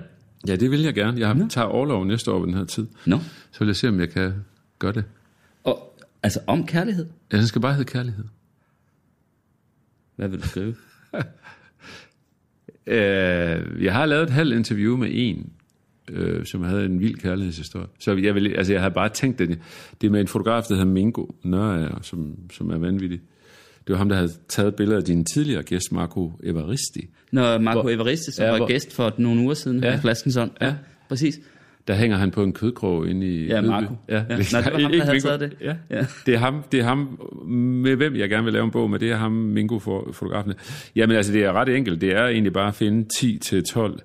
[0.48, 1.20] Ja, det vil jeg gerne.
[1.20, 2.86] Jeg tager overlov næste år ved den her tid.
[3.06, 3.18] Nå.
[3.50, 4.34] Så vil jeg se, om jeg kan
[4.78, 5.04] gøre det.
[5.64, 7.06] Og, altså om kærlighed.
[7.32, 8.24] Ja, den skal bare hedde kærlighed.
[10.16, 10.74] Hvad vil du skrive?
[12.88, 15.52] Øh, jeg har lavet et halvt interview med en,
[16.10, 17.86] øh, som havde en vild kærlighedshistorie.
[18.00, 19.58] Så jeg, vil, altså, jeg havde bare tænkt, det,
[20.00, 23.20] det er med en fotograf, der hedder Mingo Nørager, som, som er vanvittig.
[23.86, 27.08] Det var ham, der havde taget billeder af din tidligere gæst, Marco Evaristi.
[27.32, 29.88] Når Marco Hvor- Everiste, som Ja, var hvor- gæst for nogle uger siden Ja.
[29.90, 29.96] ja.
[29.96, 30.50] i Flaskensund.
[30.60, 30.74] Ja.
[31.08, 31.40] Præcis.
[31.88, 33.46] Der hænger han på en kødkrog inde i...
[33.46, 33.60] Ja.
[33.60, 33.94] Marco.
[34.08, 34.20] Ja, Ja.
[34.28, 35.52] Nej, det var ham, der havde taget det.
[35.60, 35.74] Ja.
[35.90, 36.06] Ja.
[36.26, 37.20] Det, er ham, det er ham,
[37.82, 40.52] med hvem jeg gerne vil lave en bog med, det er ham, Mingo, for, fotografen.
[40.96, 42.00] Jamen altså, det er ret enkelt.
[42.00, 43.98] Det er egentlig bare at finde 10-12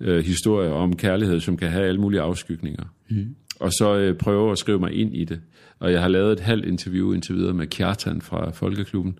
[0.00, 2.84] øh, historier om kærlighed, som kan have alle mulige afskygninger.
[3.08, 3.34] Mm.
[3.60, 5.40] Og så øh, prøve at skrive mig ind i det.
[5.78, 9.18] Og jeg har lavet et halvt interview indtil videre med Kjartan fra Folkeklubben,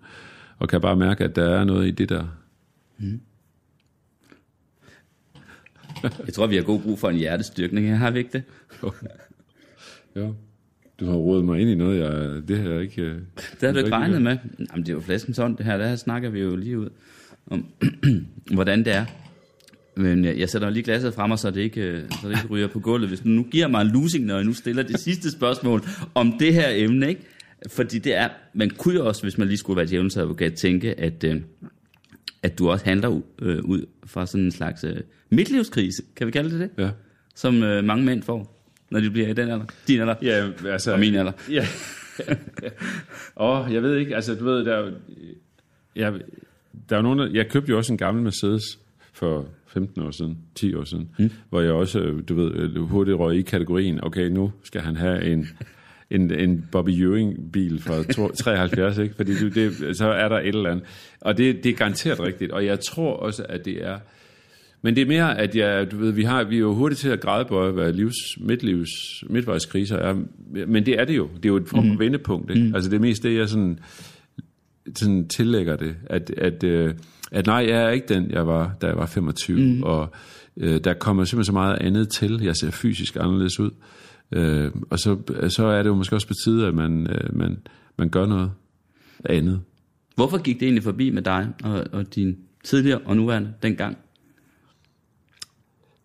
[0.59, 2.27] og kan bare mærke, at der er noget i det der.
[6.03, 8.43] Jeg tror, vi har god brug for en hjertestyrkning her, har vi ikke det?
[10.15, 10.29] Ja.
[10.99, 13.01] Du har rodet mig ind i noget, jeg, det har jeg ikke...
[13.01, 14.37] øh, Det har du ikke regnet med.
[14.71, 15.77] Jamen, det er jo Flaskensund, det her.
[15.77, 16.89] Der snakker vi jo lige ud
[17.47, 17.65] om,
[18.53, 19.05] hvordan det er.
[19.97, 22.47] Men jeg, jeg sætter lige glasset frem, og så det ikke, øh, så det ikke
[22.49, 23.09] ryger på gulvet.
[23.09, 25.81] Hvis du nu giver mig en losing, når jeg nu stiller det sidste spørgsmål
[26.15, 27.21] om det her emne, ikke?
[27.71, 30.99] Fordi det er, man kunne jo også, hvis man lige skulle være djævelens advokat, tænke,
[30.99, 31.41] at, øh,
[32.43, 34.97] at du også handler ud, øh, ud fra sådan en slags øh,
[35.29, 36.83] midtlivskrise, kan vi kalde det det?
[36.83, 36.89] Ja.
[37.35, 39.65] Som øh, mange mænd får, når de bliver i den alder.
[39.87, 40.15] Din alder.
[40.21, 40.93] Ja, altså...
[40.93, 41.31] Og min alder.
[41.49, 41.67] Ja.
[43.37, 44.91] Åh, oh, jeg ved ikke, altså du ved, der er
[45.95, 46.13] jeg,
[46.89, 48.79] der er nogen, der, jeg købte jo også en gammel Mercedes
[49.13, 51.29] for 15 år siden, 10 år siden, mm.
[51.49, 54.95] hvor jeg også, øh, du ved, øh, hurtigt røg i kategorien, okay, nu skal han
[54.95, 55.47] have en,
[56.09, 59.15] en, en Bobby Ewing-bil fra to- 73, ikke?
[59.15, 60.85] fordi du, det, så er der et eller andet.
[61.21, 63.97] Og det, det er garanteret rigtigt, og jeg tror også, at det er,
[64.81, 67.09] men det er mere, at jeg, du ved, vi, har, vi er jo hurtigt til
[67.09, 68.89] at grædebøje, hvad livs, midtlivs,
[69.29, 70.13] midtvejskriser er.
[70.67, 71.27] Men det er det jo.
[71.35, 72.51] Det er jo et form for vendepunkt.
[72.51, 72.67] Ikke?
[72.67, 72.75] Mm.
[72.75, 73.79] Altså det er mest det, jeg sådan,
[74.95, 75.95] sådan tillægger det.
[76.05, 76.93] At, at, øh,
[77.31, 79.59] at nej, jeg er ikke den, jeg var, da jeg var 25.
[79.59, 79.83] Mm.
[79.83, 80.09] Og
[80.57, 82.41] øh, der kommer simpelthen så meget andet til.
[82.43, 83.71] Jeg ser fysisk anderledes ud.
[84.31, 85.17] Øh, og så,
[85.49, 87.57] så er det jo måske også på tide, at man, øh, man,
[87.97, 88.51] man gør noget
[89.25, 89.61] andet.
[90.15, 93.97] Hvorfor gik det egentlig forbi med dig og, og din tidligere og nuværende dengang?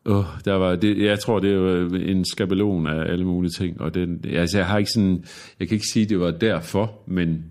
[0.05, 3.81] Oh, der var det, jeg tror, det er jo en skabelon af alle mulige ting,
[3.81, 5.25] og den, altså, jeg har ikke sådan,
[5.61, 7.45] jeg kan ikke sige, det var derfor, men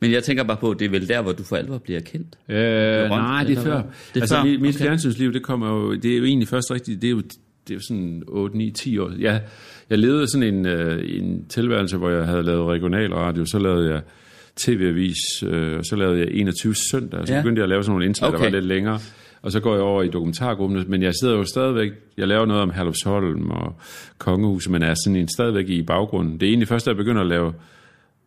[0.00, 2.38] Men jeg tænker bare på, det er vel der, hvor du for alvor bliver kendt.
[2.48, 3.70] Øh, nej, det er før.
[3.72, 3.82] hvad?
[4.14, 4.42] Det er altså, før?
[4.44, 4.72] mit, Okay.
[4.84, 7.74] fjernsynsliv, det kommer jo, det er jo egentlig først rigtigt, det er jo, det er
[7.74, 9.12] jo sådan 8, 9, 10 år.
[9.18, 9.42] Jeg,
[9.90, 14.00] jeg levede sådan en, øh, en tilværelse, hvor jeg havde lavet regionalradio, så lavede jeg
[14.56, 15.16] tv-avis,
[15.46, 17.40] øh, og så lavede jeg 21 søndag, så Ja.
[17.40, 18.38] begyndte jeg at lave sådan nogle indslag, okay.
[18.38, 18.98] der var lidt længere.
[19.42, 22.62] Og så går jeg over i dokumentargruppen, men jeg sidder jo stadigvæk, jeg laver noget
[22.62, 23.76] om Herlufsholm og
[24.18, 26.34] Kongehuset, men er sådan en stadigvæk i baggrunden.
[26.40, 27.52] Det er egentlig først, da jeg begynder at lave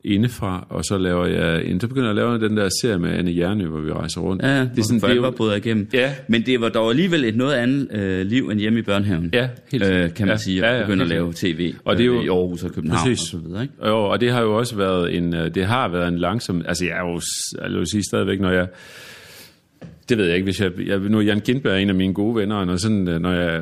[0.06, 3.10] indefra, og så laver jeg, en- så begynder jeg at lave den der serie med
[3.10, 4.44] Anne Jernø, hvor vi rejser rundt.
[4.44, 5.88] Ja, det er sådan, det jo, bryder igennem.
[5.94, 6.14] Ja.
[6.28, 9.30] Men det var dog alligevel et noget andet øh, liv end hjemme i børnehaven.
[9.34, 11.98] Ja, helt øh, kan man ja, sige, ja, at ja, begynde at lave tv Og
[11.98, 13.22] det er jo- øh, i Aarhus og København Præcis.
[13.22, 13.62] og så videre.
[13.62, 13.74] Ikke?
[13.88, 16.86] Jo, og det har jo også været en, øh, det har været en langsom, altså
[16.86, 17.22] jeg er jo,
[17.72, 18.68] jeg vil sige stadigvæk, når jeg,
[20.10, 22.36] det ved jeg ikke, hvis jeg, jeg nu er Jan Gindberg en af mine gode
[22.36, 23.62] venner, og når, sådan, øh, når, jeg,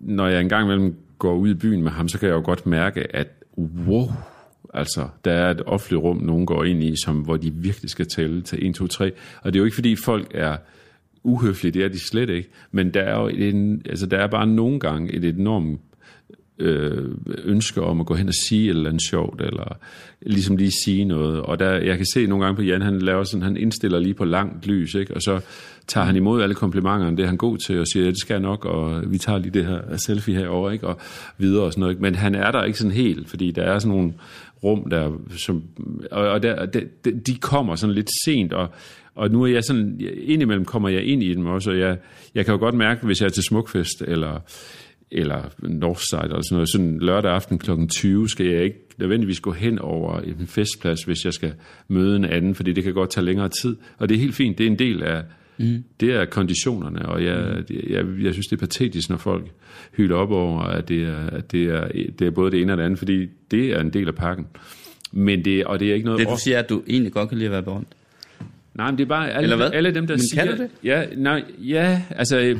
[0.00, 2.66] når jeg engang imellem går ud i byen med ham, så kan jeg jo godt
[2.66, 3.28] mærke, at
[3.88, 4.06] wow,
[4.72, 8.06] altså, der er et offentligt rum, nogen går ind i, som, hvor de virkelig skal
[8.06, 9.12] tælle til 1, 2, 3,
[9.42, 10.56] og det er jo ikke, fordi folk er
[11.22, 14.46] uhøflige, det er de slet ikke, men der er jo en, altså, der er bare
[14.46, 15.80] nogle gange et enormt
[16.58, 17.08] øh,
[17.44, 19.76] ønske om at gå hen og sige et eller andet sjovt, eller
[20.20, 21.40] ligesom lige sige noget.
[21.40, 24.14] Og der, jeg kan se nogle gange på Jan, han laver sådan, han indstiller lige
[24.14, 25.14] på langt lys, ikke?
[25.14, 25.40] og så
[25.86, 28.34] tager han imod alle komplimenterne, det er han god til, og siger, ja, det skal
[28.34, 30.86] jeg nok, og vi tager lige det her selfie herover ikke?
[30.86, 30.98] og
[31.38, 31.92] videre og sådan noget.
[31.92, 32.02] Ikke?
[32.02, 34.12] Men han er der ikke sådan helt, fordi der er sådan nogle
[34.64, 35.62] rum der, som,
[36.10, 36.88] og, og der, de,
[37.26, 38.68] de kommer sådan lidt sent, og,
[39.14, 41.98] og nu er jeg sådan, indimellem kommer jeg ind i dem også, og jeg,
[42.34, 44.40] jeg kan jo godt mærke, hvis jeg er til Smukfest, eller
[45.12, 47.70] eller Northside eller sådan noget, sådan lørdag aften kl.
[47.88, 51.52] 20 skal jeg ikke nødvendigvis gå hen over en festplads, hvis jeg skal
[51.88, 53.76] møde en anden, fordi det kan godt tage længere tid.
[53.98, 55.22] Og det er helt fint, det er en del af,
[55.58, 55.84] mm.
[56.00, 59.46] det er konditionerne, og jeg, jeg, jeg synes, det er patetisk, når folk
[59.96, 61.88] hylder op over, at det er, at det er,
[62.18, 64.46] det er både det ene og det andet, fordi det er en del af pakken.
[65.12, 66.20] Men det, og det er ikke noget...
[66.20, 67.88] Det du siger, at du egentlig godt kan lide at være berømt.
[68.74, 69.70] Nej, men det er bare alle, Eller hvad?
[69.72, 70.44] alle dem, der Men siger...
[70.44, 70.70] kan du det?
[70.84, 72.56] Ja, nej, ja, altså...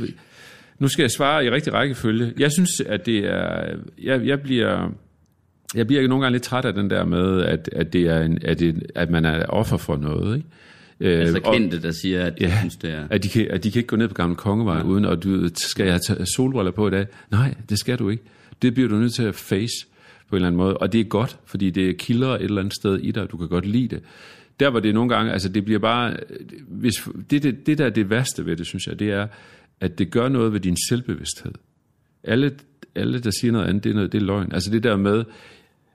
[0.78, 2.32] Nu skal jeg svare i rigtig rækkefølge.
[2.38, 3.76] Jeg synes, at det er...
[4.02, 4.90] Jeg, jeg bliver...
[5.74, 8.38] Jeg bliver nogle gange lidt træt af den der med, at, at, det er en,
[8.44, 10.36] at, det, at man er offer for noget.
[10.36, 10.48] Ikke?
[11.00, 13.06] Øh, Altså kendte, der siger, at de Ja, synes, det er...
[13.10, 14.82] at de, kan, at de kan ikke gå ned på Gamle Kongevej ja.
[14.82, 17.06] uden, og du, skal jeg tage solbriller på i dag?
[17.30, 18.22] Nej, det skal du ikke.
[18.62, 19.86] Det bliver du nødt til at face
[20.28, 20.76] på en eller anden måde.
[20.76, 23.36] Og det er godt, fordi det kilder et eller andet sted i dig, og du
[23.36, 24.02] kan godt lide det.
[24.60, 26.16] Der hvor det nogle gange, altså det bliver bare,
[26.68, 26.94] hvis,
[27.30, 29.26] det, det, det der er det værste ved det, synes jeg, det er,
[29.82, 31.52] at det gør noget ved din selvbevidsthed.
[32.24, 32.52] Alle,
[32.94, 34.52] alle der siger noget andet, det er, noget, det er løgn.
[34.52, 35.24] Altså det der med,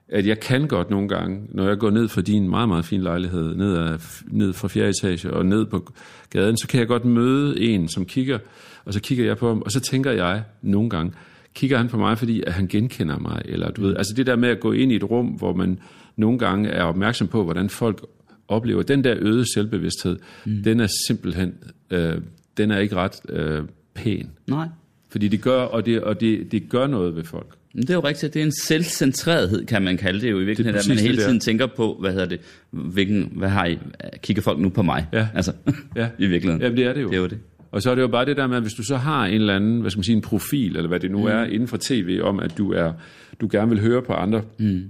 [0.08, 3.00] at jeg kan godt nogle gange, når jeg går ned fra din meget, meget fin
[3.00, 5.92] lejlighed, ned, af, ned fra fjerde etage og ned på
[6.30, 8.38] gaden, så kan jeg godt møde en, som kigger,
[8.84, 11.12] og så kigger jeg på ham, og så tænker jeg nogle gange,
[11.54, 14.36] kigger han på mig, fordi at han genkender mig, eller du ved, altså det der
[14.36, 15.78] med at gå ind i et rum, hvor man
[16.16, 18.06] nogle gange er opmærksom på, hvordan folk
[18.48, 20.62] oplever, den der øgede selvbevidsthed, mm.
[20.62, 21.54] den er simpelthen,
[21.90, 22.14] øh,
[22.56, 23.62] den er ikke ret øh,
[24.02, 24.30] pæn.
[24.46, 24.68] Nej.
[25.10, 27.54] Fordi det gør, og det, og det, det gør noget ved folk.
[27.74, 30.44] Men det er jo rigtigt, det er en selvcentrerethed, kan man kalde det jo i
[30.44, 31.22] virkeligheden, Det at man hele der.
[31.24, 32.40] tiden tænker på, hvad hedder det,
[32.70, 33.78] hvilken, hvad har I,
[34.22, 35.06] kigger folk nu på mig?
[35.12, 35.28] Ja.
[35.34, 35.52] Altså,
[35.96, 36.08] Ja.
[36.18, 36.62] i virkeligheden.
[36.62, 37.08] Jamen, det er det jo.
[37.08, 37.38] Det er jo det.
[37.70, 39.34] Og så er det jo bare det der med, at hvis du så har en
[39.34, 41.26] eller anden, hvad skal man sige, en profil, eller hvad det nu mm.
[41.26, 42.92] er, inden for tv, om at du er,
[43.40, 44.82] du gerne vil høre på andre, mm.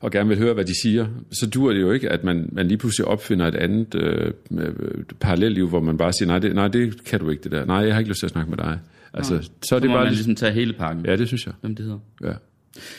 [0.00, 2.68] Og gerne vil høre, hvad de siger, så dur det jo ikke, at man, man
[2.68, 4.72] lige pludselig opfinder et andet øh, øh,
[5.20, 7.64] parallelliv, hvor man bare siger, nej det, nej, det kan du ikke, det der.
[7.64, 8.78] Nej, jeg har ikke lyst til at snakke med dig.
[9.14, 10.04] Altså, så er det må bare...
[10.04, 11.54] man ligesom, tage hele pakken, ja, det synes jeg.
[11.60, 11.98] som det hedder.
[12.24, 12.32] Ja.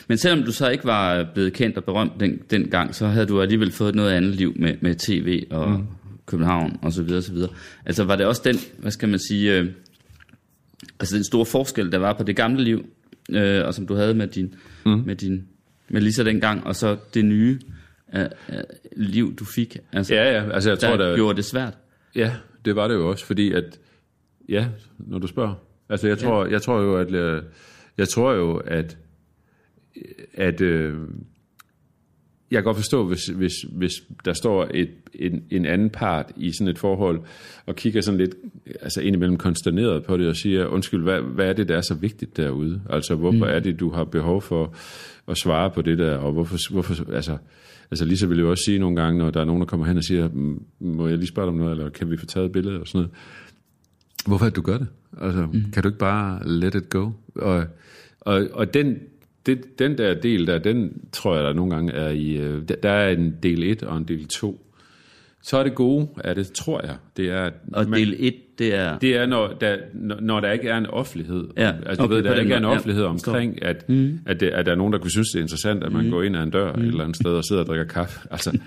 [0.08, 3.40] Men selvom du så ikke var blevet kendt og berømt den, dengang, så havde du
[3.40, 5.86] alligevel fået noget andet liv med, med tv og mm.
[6.26, 7.50] København og så videre, så videre.
[7.86, 9.66] Altså var det også den, hvad skal man sige, øh,
[11.00, 12.86] altså den store forskel, der var på det gamle liv,
[13.30, 14.54] øh, og som du havde med din,
[14.86, 15.02] mm.
[15.06, 15.44] med din,
[15.90, 17.60] med Lisa dengang, og så det nye
[18.14, 18.28] øh, øh,
[18.96, 19.76] liv, du fik.
[19.92, 21.78] Altså, Ja, ja, altså jeg der tror, der, gjorde det svært.
[22.14, 22.32] Ja,
[22.64, 23.78] det var det jo også, fordi at,
[24.48, 24.68] ja,
[24.98, 25.54] når du spørger.
[25.88, 27.42] Altså jeg tror, jeg tror jo, at, øh,
[27.98, 28.98] jeg tror jo, at,
[30.34, 30.98] at øh,
[32.50, 33.92] jeg kan godt forstå, hvis, hvis, hvis
[34.24, 37.20] der står et, en, en anden part i sådan et forhold,
[37.66, 38.34] og kigger sådan lidt
[38.80, 41.94] altså indimellem konsterneret på det, og siger, undskyld, hvad, hvad er det, der er så
[41.94, 42.80] vigtigt derude?
[42.90, 43.54] Altså, hvorfor mm.
[43.54, 44.74] er det, du har behov for
[45.28, 47.36] at svare på det der, og hvorfor, hvorfor altså,
[47.90, 49.96] altså Lisa vil jo også sige nogle gange, når der er nogen, der kommer hen
[49.96, 52.46] og siger, "Mm, må jeg lige spørge dig om noget, eller kan vi få taget
[52.46, 53.10] et billede, og sådan noget.
[54.26, 54.86] Hvorfor er det, du gør det?
[55.20, 55.64] Altså, mm.
[55.72, 57.10] kan du ikke bare let it go?
[57.34, 57.64] Og,
[58.20, 58.98] og, og den,
[59.46, 62.30] det, den der del der, den tror jeg, der nogle gange er i...
[62.36, 64.66] øh, Der, er en del 1 og en del 2.
[65.42, 67.50] Så er det gode af det, tror jeg, det er...
[67.72, 68.98] Og man- del 1, det er...
[68.98, 69.76] det er, når der,
[70.20, 71.48] når der ikke er en offentlighed.
[71.56, 72.62] Ja, Altså, du okay, ved, på der ikke er en.
[72.64, 73.32] Ja, offentlighed forstår.
[73.32, 74.18] omkring, at, mm.
[74.26, 76.10] at, det, at der er nogen, der kunne synes, det er interessant, at man mm.
[76.10, 76.80] går ind ad en dør mm.
[76.80, 78.20] et eller andet sted og sidder og drikker kaffe.
[78.30, 78.58] Altså,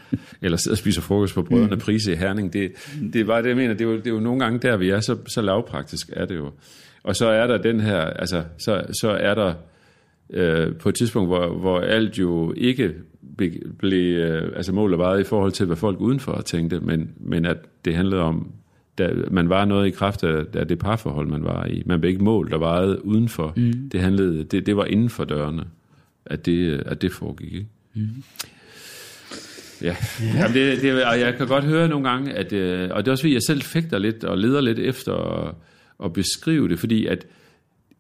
[0.42, 1.82] eller sidder og spiser frokost på brødrene mm.
[1.82, 2.54] Prise i Herning.
[2.54, 2.72] Det,
[3.14, 3.74] det er bare det, jeg mener.
[3.74, 5.00] Det er, jo, det er jo nogle gange der, vi er.
[5.00, 6.52] Så, så lavpraktisk er det jo.
[7.04, 8.00] Og så er der den her...
[8.00, 9.54] Altså, så, så er der
[10.34, 12.94] øh, på et tidspunkt, hvor, hvor alt jo ikke
[13.78, 17.46] blev øh, altså mål og vejet i forhold til, hvad folk udenfor tænkte, men, men
[17.46, 18.52] at det handlede om,
[18.98, 21.84] da man var noget i kraft af, af det parforhold, man var i.
[21.86, 23.54] Man blev ikke målt og vejet udenfor.
[23.56, 23.90] Mm.
[23.92, 25.64] Det, handlede, det, det var inden for dørene,
[26.26, 27.54] at det, at det foregik.
[27.54, 27.68] Ikke?
[27.94, 28.24] Mm.
[29.82, 29.96] Ja,
[30.36, 33.12] Jamen det, det, og jeg kan godt høre nogle gange, at, øh, og det er
[33.12, 35.56] også fordi, jeg selv fægter lidt og leder lidt efter at,
[36.06, 37.26] at beskrive det, fordi at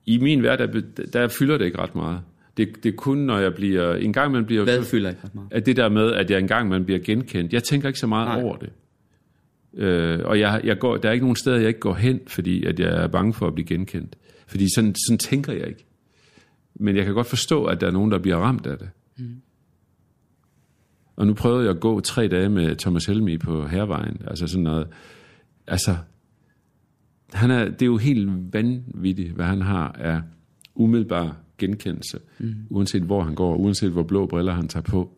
[0.06, 0.82] i min hverdag, der,
[1.14, 2.22] der fylder det ikke ret meget.
[2.58, 3.95] Det, det er kun, når jeg bliver...
[3.95, 4.64] En gang man bliver...
[4.64, 5.47] Hvad fylder ikke ret meget?
[5.51, 7.54] At det der med, at jeg engang man bliver genkendt.
[7.54, 8.28] Jeg tænker ikke så meget.
[8.28, 8.43] Nej.
[8.43, 8.70] over det.
[9.74, 12.66] Øh, og jeg, jeg går, der er ikke nogen steder, jeg ikke går hen, fordi
[12.66, 14.16] at jeg er bange for at blive genkendt.
[14.47, 15.86] Fordi sådan, sådan tænker jeg ikke.
[16.76, 18.89] Men jeg kan godt forstå, at der er nogen, der bliver ramt af det.
[19.18, 19.41] Mm.
[21.16, 24.22] Og nu prøvede jeg at gå tre dage med Thomas Helmi på Hervejen.
[24.28, 24.88] Altså sådan noget.
[25.68, 25.95] Altså,
[27.34, 30.22] han er, det er jo helt vanvittigt, hvad han har af
[30.76, 32.56] umiddelbar genkendelse, mm.
[32.70, 35.10] uanset hvor han går, uanset hvor blå briller han tager på.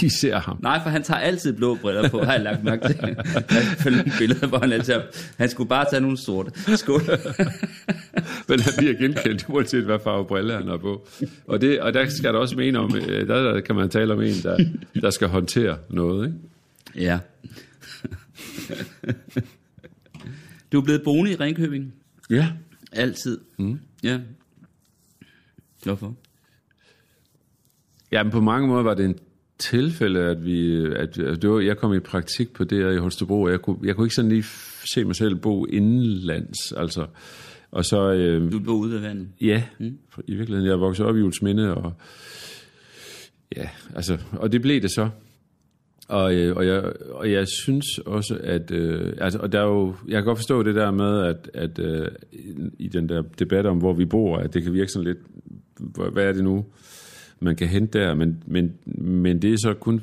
[0.00, 0.58] De ser ham.
[0.62, 2.96] Nej, for han tager altid blå briller på, har jeg lagt mærke til.
[3.02, 3.40] Jeg har
[3.78, 5.02] følge nogle billeder, hvor han altid har,
[5.36, 6.76] Han skulle bare tage nogle sorte.
[6.76, 7.00] Skål.
[8.48, 11.06] Men han bliver genkendt, uanset hvad farve briller han har på.
[11.46, 14.12] Og, det, og der skal der også mene om, øh, der, der kan man tale
[14.12, 14.58] om en, der,
[15.00, 16.26] der skal håndtere noget.
[16.26, 16.38] Ikke?
[17.06, 17.18] Ja.
[20.72, 21.94] Du er blevet boende i Ringkøbing.
[22.30, 22.52] Ja.
[22.92, 23.38] Altid.
[23.58, 23.78] Mm.
[24.02, 24.20] Ja.
[25.84, 26.14] Hvorfor?
[28.12, 29.18] Ja, men på mange måder var det en
[29.58, 32.96] tilfælde, at vi, at, at det var, jeg kom i praktik på det her i
[32.96, 34.44] Holstebro, og jeg kunne, jeg kunne ikke sådan lige
[34.94, 37.06] se mig selv bo indenlands, altså.
[37.70, 38.12] Og så...
[38.12, 39.28] Øh, Du bor ude ved vandet.
[39.40, 39.98] ja, mm.
[40.26, 41.92] i virkeligheden, jeg voksede op i Julesminde, og
[43.56, 45.08] ja, altså, og det blev det så.
[46.08, 48.70] Og, øh, og, jeg, og jeg synes også, at...
[48.70, 51.78] Øh, altså, og der er jo, jeg kan godt forstå det der med, at, at
[51.78, 52.08] øh,
[52.78, 55.18] i den der debat om, hvor vi bor, at det kan virke sådan lidt...
[56.12, 56.64] Hvad er det nu,
[57.40, 58.14] man kan hente der?
[58.14, 60.02] Men, men, men det er så kun,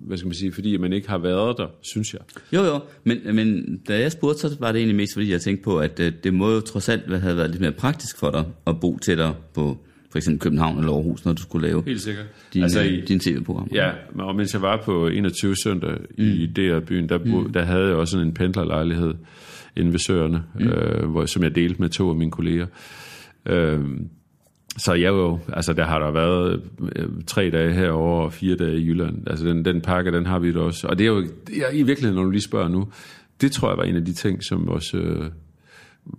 [0.00, 2.20] hvad skal man sige, fordi man ikke har været der, synes jeg.
[2.52, 5.64] Jo, jo, men, men da jeg spurgte, så var det egentlig mest, fordi jeg tænkte
[5.64, 8.44] på, at øh, det må jo trods alt have været lidt mere praktisk for dig
[8.66, 9.78] at bo tættere på
[10.10, 12.26] for eksempel København eller Aarhus, når du skulle lave Helt sikkert.
[12.54, 13.70] dine, altså, altså, i, dine tv-programmer.
[13.74, 16.24] Ja, men- og mens jeg var på 21 søndag mm.
[16.24, 17.52] i DR-byen, der, mm.
[17.52, 19.14] der havde jeg også en pendlerlejlighed
[19.76, 20.68] inde ved Søerne, mm.
[20.68, 22.66] øh, hvor, som jeg delte med to af mine kolleger.
[23.46, 23.80] Øh,
[24.78, 26.62] så jeg jo, altså der har der været
[26.96, 29.22] øh, tre dage herover og fire dage i Jylland.
[29.26, 30.86] Altså den, den pakke, den har vi da også.
[30.86, 32.88] Og det er jo, er, i virkeligheden, når du lige spørger nu,
[33.40, 35.30] det tror jeg var en af de ting, som også øh,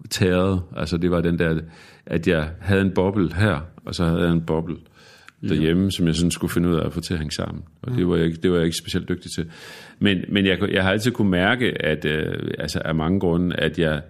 [0.09, 0.61] tærede.
[0.75, 1.59] Altså det var den der,
[2.05, 4.75] at jeg havde en boble her, og så havde jeg en boble
[5.49, 5.89] derhjemme, ja.
[5.89, 7.63] som jeg sådan skulle finde ud af at få til at hænge sammen.
[7.81, 9.45] Og det var jeg, ikke- det var jeg ikke specielt dygtig til.
[9.99, 13.79] Men, men jeg, jeg har altid kunne mærke, at øh, altså af mange grunde, at
[13.79, 14.01] jeg,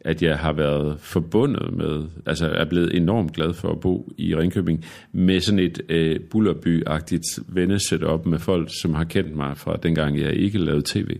[0.00, 4.36] at jeg har været forbundet med, altså er blevet enormt glad for at bo i
[4.36, 10.20] Ringkøbing, med sådan et øh, bullerby-agtigt vennesetup med folk, som har kendt mig fra dengang,
[10.20, 11.16] jeg ikke lavede tv.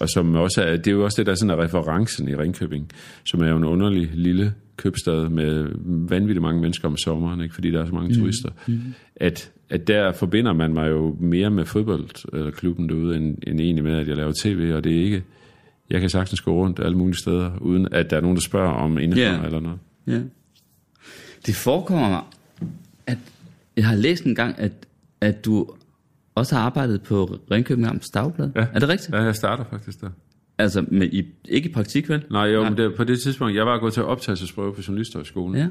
[0.00, 2.90] Og som også er, det er jo også det, der sådan er referencen i Ringkøbing,
[3.24, 5.68] som er jo en underlig lille købstad med
[6.08, 7.54] vanvittigt mange mennesker om sommeren, ikke?
[7.54, 8.14] fordi der er så mange mm.
[8.14, 8.50] turister.
[8.66, 8.80] Mm.
[9.16, 13.98] At, at der forbinder man mig jo mere med fodboldklubben derude, end, end egentlig med,
[13.98, 15.22] at jeg laver tv, og det er ikke...
[15.90, 18.72] Jeg kan sagtens gå rundt alle mulige steder, uden at der er nogen, der spørger
[18.72, 19.44] om indhold Ja.
[19.44, 19.78] eller noget.
[20.06, 20.20] Ja.
[21.46, 22.22] Det forekommer mig,
[23.06, 23.18] at
[23.76, 24.72] jeg har læst en gang, at,
[25.20, 25.66] at du
[26.40, 28.50] også har arbejdet på Ringkøbing Amts Dagblad.
[28.56, 28.66] Ja.
[28.74, 29.14] Er det rigtigt?
[29.14, 30.08] Ja, jeg starter faktisk der.
[30.58, 32.24] Altså, med, i, ikke i praktik, vel?
[32.30, 35.56] Nej, jo, men det, på det tidspunkt, jeg var gået til optagelsesprøve på Journalisthøjskolen.
[35.56, 35.66] Ja.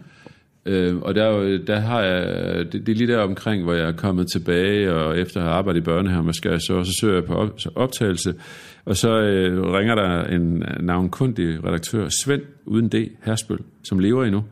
[0.65, 2.25] Øh, og der, er der har jeg,
[2.71, 5.55] det, det er lige der omkring, hvor jeg er kommet tilbage, og efter at have
[5.55, 8.33] arbejdet i børnehave, med skal så, så søger jeg på op, så optagelse,
[8.85, 14.43] og så øh, ringer der en navnkundig redaktør, Svend, uden D, Herspøl, som lever endnu.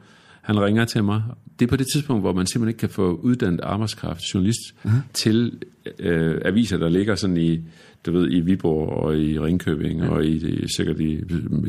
[0.42, 1.22] Han ringer til mig.
[1.60, 4.92] Det er på det tidspunkt, hvor man simpelthen ikke kan få uddannet arbejdskraft, journalist, uh-huh.
[5.14, 5.60] til
[6.00, 7.60] øh, aviser, der ligger sådan i,
[8.06, 10.10] du ved, i Viborg og i Ringkøbing ja.
[10.10, 11.24] og i, i sikkert i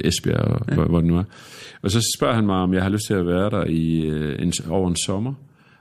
[0.04, 0.74] Esbjerg, og ja.
[0.74, 1.24] hvor, hvor det nu er.
[1.82, 4.42] Og så spørger han mig, om jeg har lyst til at være der i øh,
[4.42, 5.34] en, over en sommer.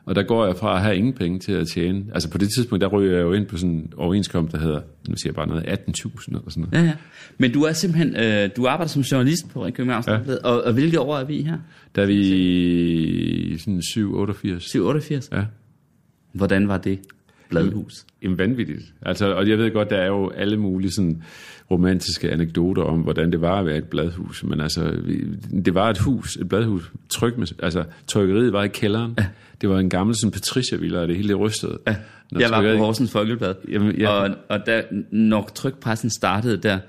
[0.08, 2.06] Og der går jeg fra at have ingen penge til at tjene.
[2.14, 4.82] Altså på det tidspunkt, der ryger jeg jo ind på sådan en overenskomst, der hedder,
[5.10, 5.70] nu siger jeg bare noget, 18.000
[6.28, 6.74] eller sådan noget.
[6.74, 6.94] Ja, ja.
[7.38, 10.20] Men du er simpelthen, øh, du arbejder som journalist på Ringkøbing Ja.
[10.44, 11.58] Og, og hvilke år er vi her?
[11.96, 14.60] Der er vi sådan 7-88.
[14.60, 15.30] 87.
[15.32, 15.44] Ja.
[16.32, 17.00] Hvordan var det
[17.50, 18.06] bladhus?
[18.24, 18.82] Jamen vanvittigt.
[19.02, 21.24] Altså, og jeg ved godt, der er jo alle mulige sådan
[21.72, 24.44] romantiske anekdoter om, hvordan det var at være et bladhus.
[24.44, 24.94] Men altså,
[25.66, 26.92] det var et hus, et bladhus.
[27.10, 29.14] Tryk med, altså, trykkeriet var i kælderen.
[29.18, 29.26] Ja.
[29.62, 31.80] Det var en gammel sådan Patricia-villa, og det hele det rystede.
[31.88, 31.96] Ja.
[32.32, 34.10] Når Jeg var på Horsens Folkeblad, Jamen, ja.
[34.10, 34.82] og, og der,
[35.12, 36.80] når trykpressen startede der,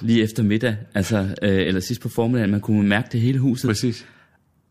[0.00, 3.68] lige efter middag, altså, øh, eller sidst på formiddagen, man kunne mærke det hele huset.
[3.68, 4.06] Præcis.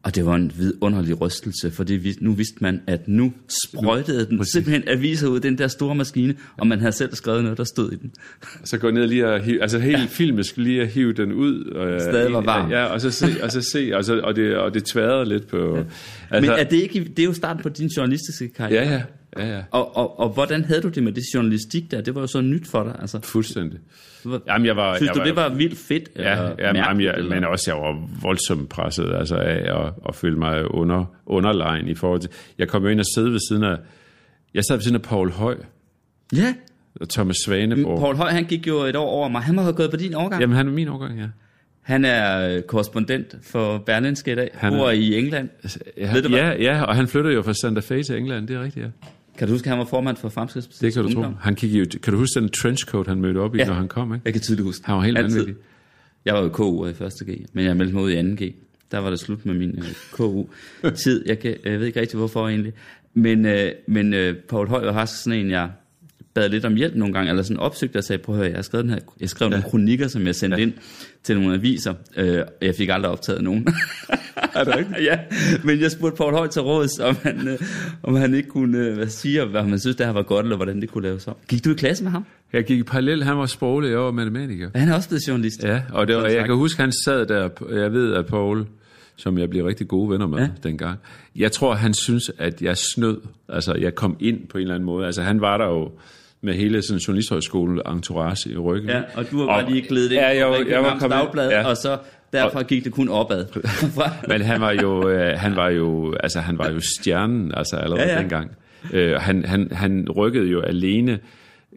[0.04, 4.52] Og det var en vidunderlig rystelse, fordi nu vidste man, at nu sprøjtede den Præcis.
[4.52, 7.92] simpelthen aviser ud, den der store maskine, og man havde selv skrevet noget, der stod
[7.92, 8.12] i den.
[8.64, 10.06] Så gå ned lige og hive, altså hele ja.
[10.06, 11.66] filmen skulle lige at hive den ud.
[11.66, 12.72] Og, Stadig var varm.
[12.72, 15.48] Ja, og så se, og så se, og, så, og, det, og det tværede lidt
[15.48, 15.78] på...
[15.78, 15.84] Ja.
[16.32, 18.84] Altså, Men er det ikke, det er jo starten på din journalistiske karriere.
[18.84, 19.02] Ja, ja,
[19.38, 19.62] ja, ja.
[19.72, 22.02] Og, og, og hvordan havde du det med det journalistik der?
[22.02, 22.96] Det var jo så nyt for dig.
[23.00, 23.80] Altså, Fuldstændig.
[24.48, 26.10] Jamen, jeg var, synes jeg du, var, det var vildt fedt?
[26.16, 27.36] Ja, eller ja jamen, jeg, eller?
[27.36, 31.96] men også jeg var voldsomt presset altså af at, at føle mig under, underlegen i
[31.96, 32.30] forhold til...
[32.58, 33.78] Jeg kom jo ind og sidde ved siden af...
[34.54, 35.58] Jeg sad ved siden af Paul Høj
[36.36, 36.54] Ja,
[37.02, 38.00] og Thomas Svaneborg.
[38.00, 39.42] Paul Høj, han gik jo et år over mig.
[39.42, 40.42] Han må have gået på din årgang.
[40.42, 41.26] Jamen, han er min årgang, ja.
[41.82, 44.50] Han er øh, korrespondent for Berlinske i dag.
[44.54, 45.50] Han er- bor i England.
[45.98, 46.40] Ja, Ved du hvad?
[46.40, 48.90] ja, ja, og han flyttede jo fra Santa Fe til England, det er rigtigt, ja.
[49.38, 51.34] Kan du huske, at han var formand for Fremskridspartiets Det kan du tro.
[51.40, 53.66] Han kiggede jo, kan du huske den trenchcoat, han mødte op i, Ja.
[53.66, 54.22] når han kom, ikke?
[54.26, 54.86] Jeg kan tydeligt huske.
[54.86, 55.38] Han var helt Altid.
[55.40, 55.64] vanvittig.
[56.26, 58.56] Jeg var jo KU i første G, men jeg meldte mig ud i anden G.
[58.92, 61.24] der var det slut med min øh, KU-tid.
[61.28, 62.74] Jeg, kan, jeg ved ikke rigtig, hvorfor egentlig.
[63.14, 65.70] Men, øh, men øh, Paul Høj var sådan en, jeg
[66.34, 68.58] bad lidt om hjælp nogle gange, eller sådan opsøgte og sagde, prøv at høre, jeg
[68.58, 69.50] har skrevet, den her, jeg skrev ja.
[69.50, 70.64] nogle kronikker, som jeg sendte ja.
[70.64, 70.74] ind
[71.24, 71.94] til nogle aviser.
[72.18, 73.68] Øh, jeg fik aldrig optaget nogen.
[74.56, 75.04] Er det rigtigt?
[75.04, 75.20] ja,
[75.64, 77.60] men jeg spurgte Paul Høj til råds, om han, øh,
[78.04, 80.56] om han ikke kunne øh, hvad sige, hvad man synes, det her var godt, eller
[80.56, 81.36] hvordan det kunne laves om.
[81.48, 82.26] Gik du i klasse med ham?
[82.54, 84.70] Jeg gik i parallel, han var sproglig, jeg var matematiker.
[84.76, 85.64] Han er også blevet journalist.
[85.64, 88.66] Ja, og det var, jeg kan huske, han sad der, jeg ved, at Paul,
[89.16, 90.40] som jeg blev rigtig gode venner med.
[90.40, 90.50] Ja.
[90.64, 91.00] dengang,
[91.36, 94.86] jeg tror, han synes, at jeg snød, altså jeg kom ind på en eller anden
[94.86, 95.06] måde.
[95.06, 95.92] Altså han var der jo
[96.44, 98.90] med hele sådan journalisthøjskole entourage i ryggen.
[98.90, 100.84] Ja, og du var bare Og- lige glædet ind Ja, jeg var- på jeg var
[100.84, 101.68] Københavns kommet Dagblad, ja.
[101.68, 101.98] og så
[102.34, 103.46] derfra gik det kun opad.
[104.30, 108.04] Men han var jo, øh, han var jo, altså han var jo stjernen, altså allerede
[108.08, 108.52] Ja, ja, dengang.
[108.94, 111.20] Øh, han, han, han rykkede jo alene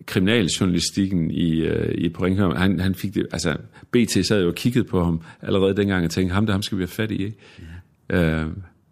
[0.07, 2.57] kriminaljournalistikken i, øh, i på Ringholm.
[2.57, 3.57] Han, han fik det, altså
[3.93, 6.79] BT sad jo og kiggede på ham allerede dengang og tænkte, ham der, ham skal
[6.79, 7.37] vi have fat i, ikke?
[8.11, 8.17] Ja.
[8.41, 8.47] Øh,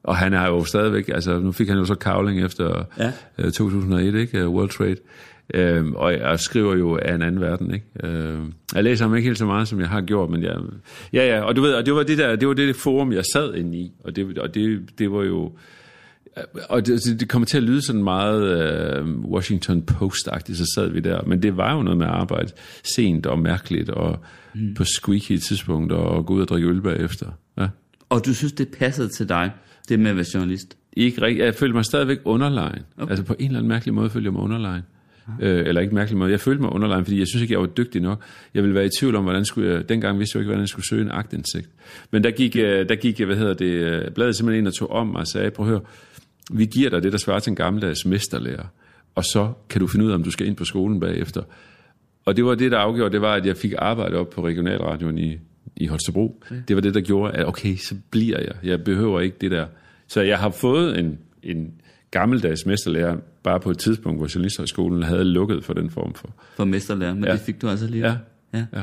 [0.05, 3.13] og han er jo stadigvæk, altså nu fik han jo så kavling efter Ja.
[3.39, 3.51] ja.
[3.51, 4.39] 2001, ikke?
[4.39, 4.97] Øh, World Trade.
[5.55, 7.87] Øh, og jeg skriver jo af en anden verden, ikke?
[8.03, 8.39] Øh,
[8.75, 10.57] jeg læser ham ikke helt så meget, som jeg har gjort, men jeg,
[11.13, 13.25] ja, ja, og du ved, og det var det der, det var det forum, jeg
[13.33, 15.53] sad inde i, og det, og det, det var jo,
[16.69, 21.01] og det, det kommer til at lyde sådan meget øh, Washington Post-agtigt, så sad vi
[21.01, 22.53] der, men det var jo noget med at arbejde
[22.95, 24.19] sent og mærkeligt, og
[24.55, 24.75] mm.
[24.75, 27.27] på squeaky tidspunkt, og gå ud og drikke øl bagefter.
[27.59, 27.69] Ja.
[28.09, 29.51] og du synes, det passede til dig,
[29.89, 30.77] det med at være journalist?
[30.93, 32.83] Ikke rigtig, jeg følte mig stadigvæk underlegen.
[32.99, 33.11] Okay.
[33.11, 34.83] Altså på en eller anden mærkelig måde følte jeg mig underlegen.
[35.41, 36.31] Øh, eller ikke mærkelig måde.
[36.31, 38.23] Jeg følte mig underlegen, fordi jeg synes ikke, jeg var dygtig nok.
[38.55, 39.89] Jeg ville være i tvivl om, hvordan skulle jeg...
[39.89, 41.69] Dengang vidste jeg ikke, hvordan jeg skulle søge en agtindsigt.
[42.11, 44.91] Men der gik, øh, der gik hvad hedder det, øh, bladet simpelthen ind og tog
[44.91, 45.81] om og sagde, prøv at høre,
[46.53, 48.67] vi giver dig det, der svarer til en gammeldags mesterlærer.
[49.15, 51.43] Og så kan du finde ud af, om du skal ind på skolen bagefter.
[52.25, 55.19] Og det var det, der afgjorde, det var, at jeg fik arbejde op på regionalradioen
[55.19, 55.39] i,
[55.77, 56.41] i Holstebro.
[56.47, 56.63] Okay.
[56.69, 58.55] Det var det, der gjorde, at okay, så bliver jeg.
[58.63, 59.67] Jeg behøver ikke det der.
[60.09, 61.75] Så jeg har fået en, en
[62.11, 66.35] gammeldags mesterlærer, bare på et tidspunkt, hvor Journalisthøjskolen havde lukket for den form for.
[66.57, 67.33] For mesterlærer, men ja.
[67.33, 68.07] Det fik du altså lige.
[68.07, 68.17] Ja.
[68.55, 68.65] ja.
[68.77, 68.83] Ja.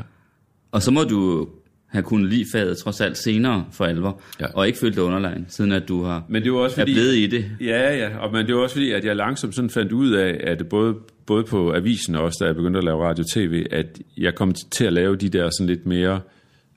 [0.71, 1.47] Og så må du
[1.87, 4.45] have kunnet lide faget trods alt senere for alvor, Ja.
[4.53, 6.93] og ikke følt dig underlegen, siden at du har Men det var også er fordi,
[6.93, 7.45] blevet i det.
[7.61, 10.41] Ja, ja, og men det var også fordi, at jeg langsomt sådan fandt ud af,
[10.43, 10.95] at både,
[11.25, 14.85] både på avisen og også, da jeg begyndte at lave radio-tv, at jeg kom til
[14.85, 16.19] at lave de der sådan lidt mere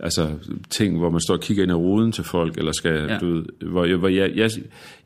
[0.01, 0.31] altså
[0.71, 3.19] ting, hvor man står og kigger ind i ruden til folk, eller skal, Ja.
[3.19, 4.51] du ved, hvor, jeg, hvor jeg, jeg,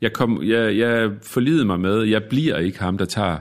[0.01, 3.37] jeg, kom, jeg, jeg forlidede mig med, jeg bliver ikke ham, der tager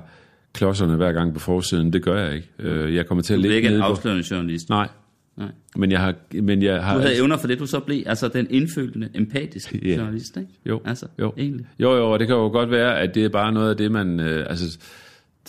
[0.54, 1.92] klodserne hver gang på forsiden.
[1.92, 2.48] Det gør jeg ikke.
[2.58, 3.86] Øh, Jeg kommer til at ligge ikke en på...
[3.86, 4.68] afslørende journalist.
[4.68, 4.88] Nej,
[5.36, 5.48] Nej.
[5.76, 6.14] men jeg har...
[6.42, 8.02] Men jeg har Du havde evner for det, du så blev.
[8.06, 9.96] Altså den indfølende, empatiske Ja.
[9.96, 10.48] journalist, ikke?
[10.66, 11.32] Jo, Altså, jo.
[11.38, 11.66] egentlig.
[11.78, 13.92] Jo, jo, og det kan jo godt være, at det er bare noget af det,
[13.92, 14.20] man...
[14.20, 14.78] Øh, altså,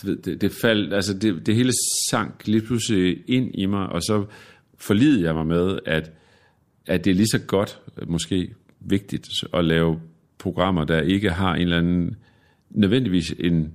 [0.04, 0.94] ved, det, det faldt...
[0.94, 1.72] Altså, det, det hele
[2.10, 4.24] sank lige pludselig ind i mig, og så
[4.80, 6.10] forlidede jeg mig med, at,
[6.86, 10.00] at det er lige så godt, måske vigtigt, at lave
[10.38, 12.16] programmer, der ikke har en eller anden...
[12.70, 13.72] Nødvendigvis en,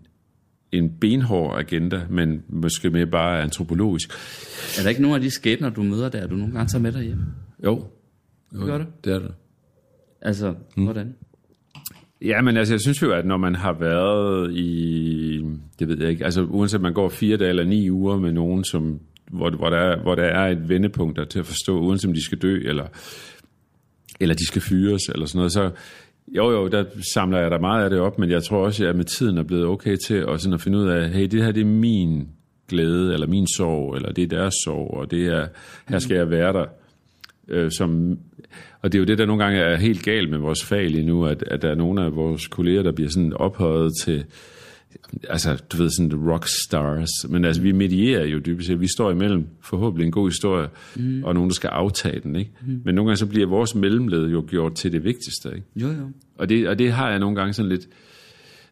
[0.71, 4.09] en benhård agenda, men måske mere bare antropologisk.
[4.77, 6.91] Er der ikke nogen af de skæbner, du møder der, du nogle gange tager med
[6.91, 7.19] dig hjem?
[7.63, 7.85] Jo.
[8.53, 8.87] jo Gør det?
[9.03, 9.31] Det er det.
[10.21, 10.83] Altså, mm.
[10.83, 11.15] hvordan?
[12.21, 15.41] Ja, men altså, jeg synes jo, at når man har været i,
[15.79, 18.63] det ved jeg ikke, altså uanset man går fire dage eller ni uger med nogen,
[18.63, 18.99] som,
[19.31, 22.25] hvor, hvor, der, hvor der er et vendepunkt der til at forstå, uanset om de
[22.25, 22.87] skal dø, eller,
[24.19, 25.71] eller de skal fyres, eller sådan noget, så
[26.27, 28.87] jo jo, der samler jeg da meget af det op, men jeg tror også, at
[28.87, 31.43] jeg med tiden er blevet okay til at, sådan at finde ud af, hey, det
[31.43, 32.27] her det er min
[32.69, 35.47] glæde, eller min sorg, eller det er deres sorg, og det er,
[35.89, 36.65] her skal jeg være der.
[37.47, 38.17] Øh, som,
[38.81, 41.05] og det er jo det, der nogle gange er helt galt med vores fag lige
[41.05, 44.25] nu, at, at der er nogle af vores kolleger, der bliver sådan ophøjet til,
[45.29, 49.11] altså du ved, sådan rock stars, men altså vi medierer jo dybest set, vi står
[49.11, 51.23] imellem forhåbentlig en god historie, mm.
[51.23, 52.51] og nogen, der skal aftage den, ikke?
[52.67, 52.81] Mm.
[52.85, 55.67] Men nogle gange så bliver vores mellemled jo gjort til det vigtigste, ikke?
[55.75, 56.11] Jo, jo.
[56.37, 57.87] Og det, og det har jeg nogle gange sådan lidt,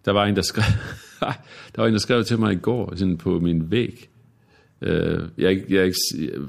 [0.05, 0.63] der var en, der skrev,
[1.75, 4.09] der var en, der skrev til mig i går, sådan på min væg,
[4.83, 5.91] Øh, jeg, jeg,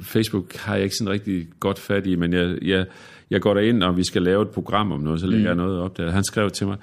[0.02, 2.86] Facebook har jeg ikke sådan rigtig godt fat i, men jeg, jeg,
[3.30, 5.80] jeg går derind, og vi skal lave et program om noget, så lægger jeg noget
[5.80, 6.10] op der.
[6.10, 6.76] Han skrev til mig,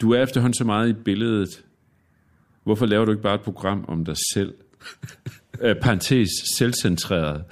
[0.00, 1.63] du er efterhånden så meget i billedet.
[2.64, 4.54] Hvorfor laver du ikke bare et program om dig selv?
[5.60, 7.44] øh, parentes, selvcentreret.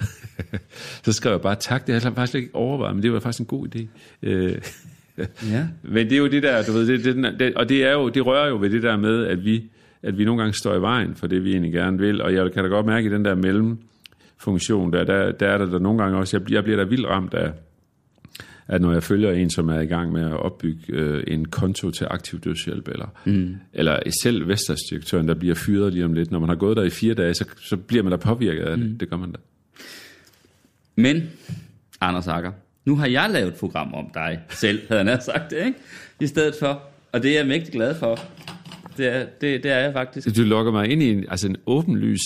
[1.03, 3.39] så skrev jeg bare, tak, det har jeg faktisk ikke overvejet, men det var faktisk
[3.39, 3.87] en god idé.
[4.23, 4.61] Øh,
[5.17, 5.67] Ja.
[5.93, 8.09] men det er jo det der, du ved, det, det, det, og det, er jo,
[8.09, 9.63] det rører jo ved det der med, at vi,
[10.03, 12.51] at vi nogle gange står i vejen for det, vi egentlig gerne vil, og jeg
[12.51, 16.03] kan da godt mærke i den der mellemfunktion, der, der, der er der, der nogle
[16.03, 17.51] gange også, jeg, jeg bliver da vildt ramt af,
[18.67, 21.91] at når jeg følger en, som er i gang med at opbygge øh, en konto
[21.91, 23.55] til aktiv dødshjælp, eller, mm.
[23.73, 26.89] eller selv Vestas-direktøren, der bliver fyret lige om lidt, når man har gået der i
[26.89, 28.89] fire dage, så, så bliver man da påvirket af det.
[28.89, 28.97] Mm.
[28.97, 29.37] Det gør man da.
[30.95, 31.23] Men,
[32.01, 32.51] Anders Akker,
[32.85, 35.77] Nu har jeg lavet et program om dig selv, havde han sagt det, ikke?
[36.19, 36.81] I stedet for.
[37.11, 38.19] Og det er jeg mægtig glad for.
[38.97, 40.35] Det er, det, det er jeg faktisk.
[40.35, 42.19] Du lokker mig ind i en, altså en åbenlys,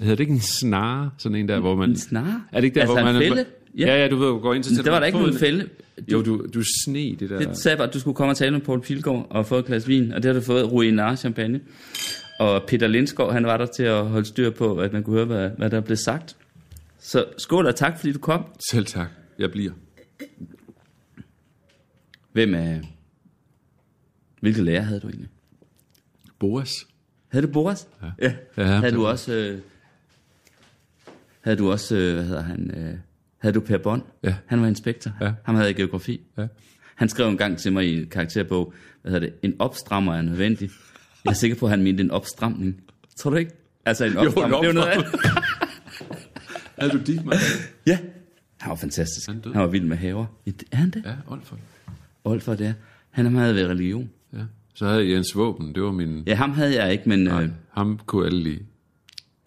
[0.00, 1.90] hedder det ikke en snare, sådan en der, hvor man...
[1.90, 2.42] En snare?
[2.52, 3.22] Er det ikke der, altså hvor man...
[3.22, 3.44] fælde?
[3.78, 3.86] Ja.
[3.86, 4.76] ja, ja, du ved, du går ind til...
[4.76, 5.68] Men der var der ikke nogen fælde.
[6.12, 7.38] Jo, du, du sne det der...
[7.38, 9.64] Det sagde bare, at du skulle komme og tale med Paul Pilgaard og få et
[9.66, 11.60] glas vin, og det har du fået Ruinar champagne.
[12.40, 15.26] Og Peter Lindskov, han var der til at holde styr på, at man kunne høre,
[15.26, 16.36] hvad, hvad der blev sagt.
[16.98, 18.44] Så skål og tak, fordi du kom.
[18.70, 19.08] Selv tak.
[19.38, 19.72] Jeg bliver.
[22.32, 22.78] Hvem er...
[24.40, 25.28] Hvilke lærer havde du egentlig?
[26.38, 26.86] Boas.
[27.28, 27.88] Havde du Boris?
[28.02, 28.10] Ja.
[28.22, 28.34] ja.
[28.56, 29.32] Ja, havde du også...
[29.32, 29.58] Øh,
[31.40, 32.70] havde du også, øh, hvad hedder han...
[32.70, 32.94] Øh,
[33.40, 34.02] havde du Per Bond?
[34.22, 34.34] Ja.
[34.46, 35.12] Han var inspektor.
[35.20, 35.32] Ja.
[35.44, 36.20] Han havde geografi.
[36.38, 36.46] Ja.
[36.94, 40.22] Han skrev en gang til mig i en karakterbog, hvad hedder det, en opstrammer er
[40.22, 40.70] nødvendig.
[41.24, 42.80] Jeg er sikker på, at han mente en opstramning.
[43.16, 43.50] Tror du ikke?
[43.84, 45.06] Altså en opstrammer, det er jo noget andet.
[46.78, 47.38] Havde du Diekmann?
[47.86, 47.98] Ja.
[48.60, 49.26] Han var fantastisk.
[49.28, 50.26] Han Han, var vild med haver.
[50.46, 51.02] Ja, det- Er han det?
[51.06, 51.58] Ja, Olfert.
[52.24, 52.72] Olfer, det er.
[53.10, 54.10] Han havde været religion.
[54.32, 54.38] Ja.
[54.74, 56.22] Så havde jeg Jens Våben, det var min...
[56.26, 58.60] Ja, ham havde jeg ikke, men øh, Nej, ham kunne alle lide.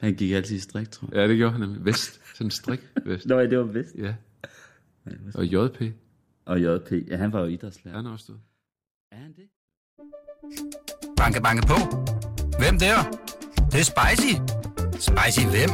[0.01, 1.17] han gik altid i strik, tror jeg.
[1.21, 1.85] Ja, det gjorde han nemlig.
[1.85, 2.19] Vest.
[2.33, 3.25] Sådan en strik vest.
[3.29, 3.95] Nå, ja, det var vist.
[3.97, 4.13] Ja.
[5.35, 5.81] Og JP.
[6.45, 7.95] Og JP, ja, han var jo idrætslærer.
[7.97, 8.39] Han er også stået.
[9.11, 9.47] Er han det?
[11.17, 11.77] Banke, banke på.
[12.59, 12.97] Hvem der?
[13.11, 14.33] Det, det er spicy.
[14.93, 15.69] Spicy hvem?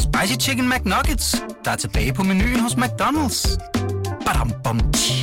[0.00, 3.58] Spicy Chicken McNuggets, der er tilbage på menuen hos McDonald's.
[4.26, 5.19] Badum, bom, tji.